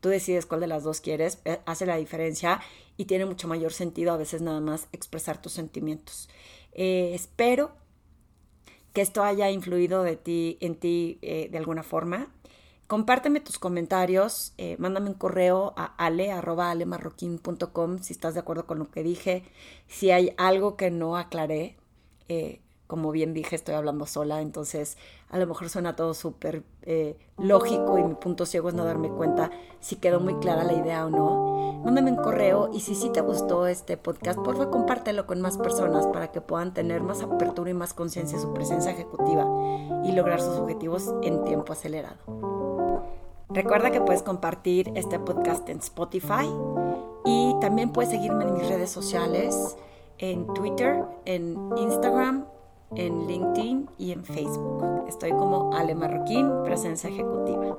Tú 0.00 0.08
decides 0.08 0.46
cuál 0.46 0.60
de 0.60 0.66
las 0.66 0.82
dos 0.82 1.00
quieres, 1.00 1.40
eh, 1.44 1.60
hace 1.66 1.84
la 1.84 1.96
diferencia 1.96 2.60
y 2.96 3.04
tiene 3.04 3.26
mucho 3.26 3.48
mayor 3.48 3.72
sentido 3.72 4.12
a 4.12 4.16
veces 4.16 4.40
nada 4.40 4.60
más 4.60 4.88
expresar 4.92 5.42
tus 5.42 5.52
sentimientos. 5.52 6.28
Eh, 6.72 7.12
espero 7.14 7.72
que 8.92 9.02
esto 9.02 9.22
haya 9.22 9.50
influido 9.50 10.02
de 10.02 10.16
ti, 10.16 10.58
en 10.60 10.74
ti 10.74 11.18
eh, 11.22 11.48
de 11.50 11.58
alguna 11.58 11.82
forma. 11.82 12.32
Compárteme 12.90 13.38
tus 13.38 13.60
comentarios, 13.60 14.52
mándame 14.78 15.10
un 15.10 15.14
correo 15.14 15.74
a 15.76 15.94
ale.alemarroquín.com 15.96 17.98
si 18.00 18.12
estás 18.12 18.34
de 18.34 18.40
acuerdo 18.40 18.66
con 18.66 18.80
lo 18.80 18.90
que 18.90 19.04
dije, 19.04 19.44
si 19.86 20.10
hay 20.10 20.34
algo 20.36 20.76
que 20.76 20.90
no 20.90 21.16
aclaré, 21.16 21.76
como 22.88 23.12
bien 23.12 23.32
dije, 23.32 23.54
estoy 23.54 23.76
hablando 23.76 24.06
sola, 24.06 24.40
entonces 24.40 24.98
a 25.28 25.38
lo 25.38 25.46
mejor 25.46 25.68
suena 25.68 25.94
todo 25.94 26.14
súper 26.14 26.64
eh, 26.82 27.16
lógico 27.38 27.96
y 27.96 28.02
mi 28.02 28.16
punto 28.16 28.44
ciego 28.44 28.70
es 28.70 28.74
no 28.74 28.84
darme 28.84 29.08
cuenta 29.08 29.52
si 29.78 29.94
quedó 29.94 30.18
muy 30.18 30.34
clara 30.40 30.64
la 30.64 30.72
idea 30.72 31.06
o 31.06 31.10
no. 31.10 31.82
Mándame 31.84 32.10
un 32.10 32.16
correo 32.16 32.70
y 32.74 32.80
si 32.80 32.96
sí 32.96 33.10
te 33.10 33.20
gustó 33.20 33.68
este 33.68 33.98
podcast, 33.98 34.40
por 34.40 34.56
favor 34.56 34.70
compártelo 34.70 35.28
con 35.28 35.40
más 35.40 35.58
personas 35.58 36.08
para 36.08 36.32
que 36.32 36.40
puedan 36.40 36.74
tener 36.74 37.04
más 37.04 37.22
apertura 37.22 37.70
y 37.70 37.74
más 37.74 37.94
conciencia 37.94 38.36
de 38.36 38.42
su 38.42 38.52
presencia 38.52 38.90
ejecutiva 38.90 39.46
y 40.04 40.10
lograr 40.10 40.40
sus 40.40 40.56
objetivos 40.56 41.14
en 41.22 41.44
tiempo 41.44 41.72
acelerado. 41.72 42.59
Recuerda 43.50 43.90
que 43.90 44.00
puedes 44.00 44.22
compartir 44.22 44.92
este 44.94 45.18
podcast 45.18 45.68
en 45.68 45.78
Spotify 45.78 46.48
y 47.24 47.54
también 47.60 47.92
puedes 47.92 48.10
seguirme 48.10 48.44
en 48.44 48.54
mis 48.54 48.68
redes 48.68 48.90
sociales, 48.90 49.76
en 50.18 50.46
Twitter, 50.54 51.04
en 51.24 51.56
Instagram 51.76 52.46
en 52.96 53.26
LinkedIn 53.26 53.88
y 53.98 54.12
en 54.12 54.24
Facebook. 54.24 55.04
Estoy 55.08 55.30
como 55.30 55.74
Ale 55.74 55.94
Marroquín, 55.94 56.62
presencia 56.64 57.08
ejecutiva. 57.08 57.78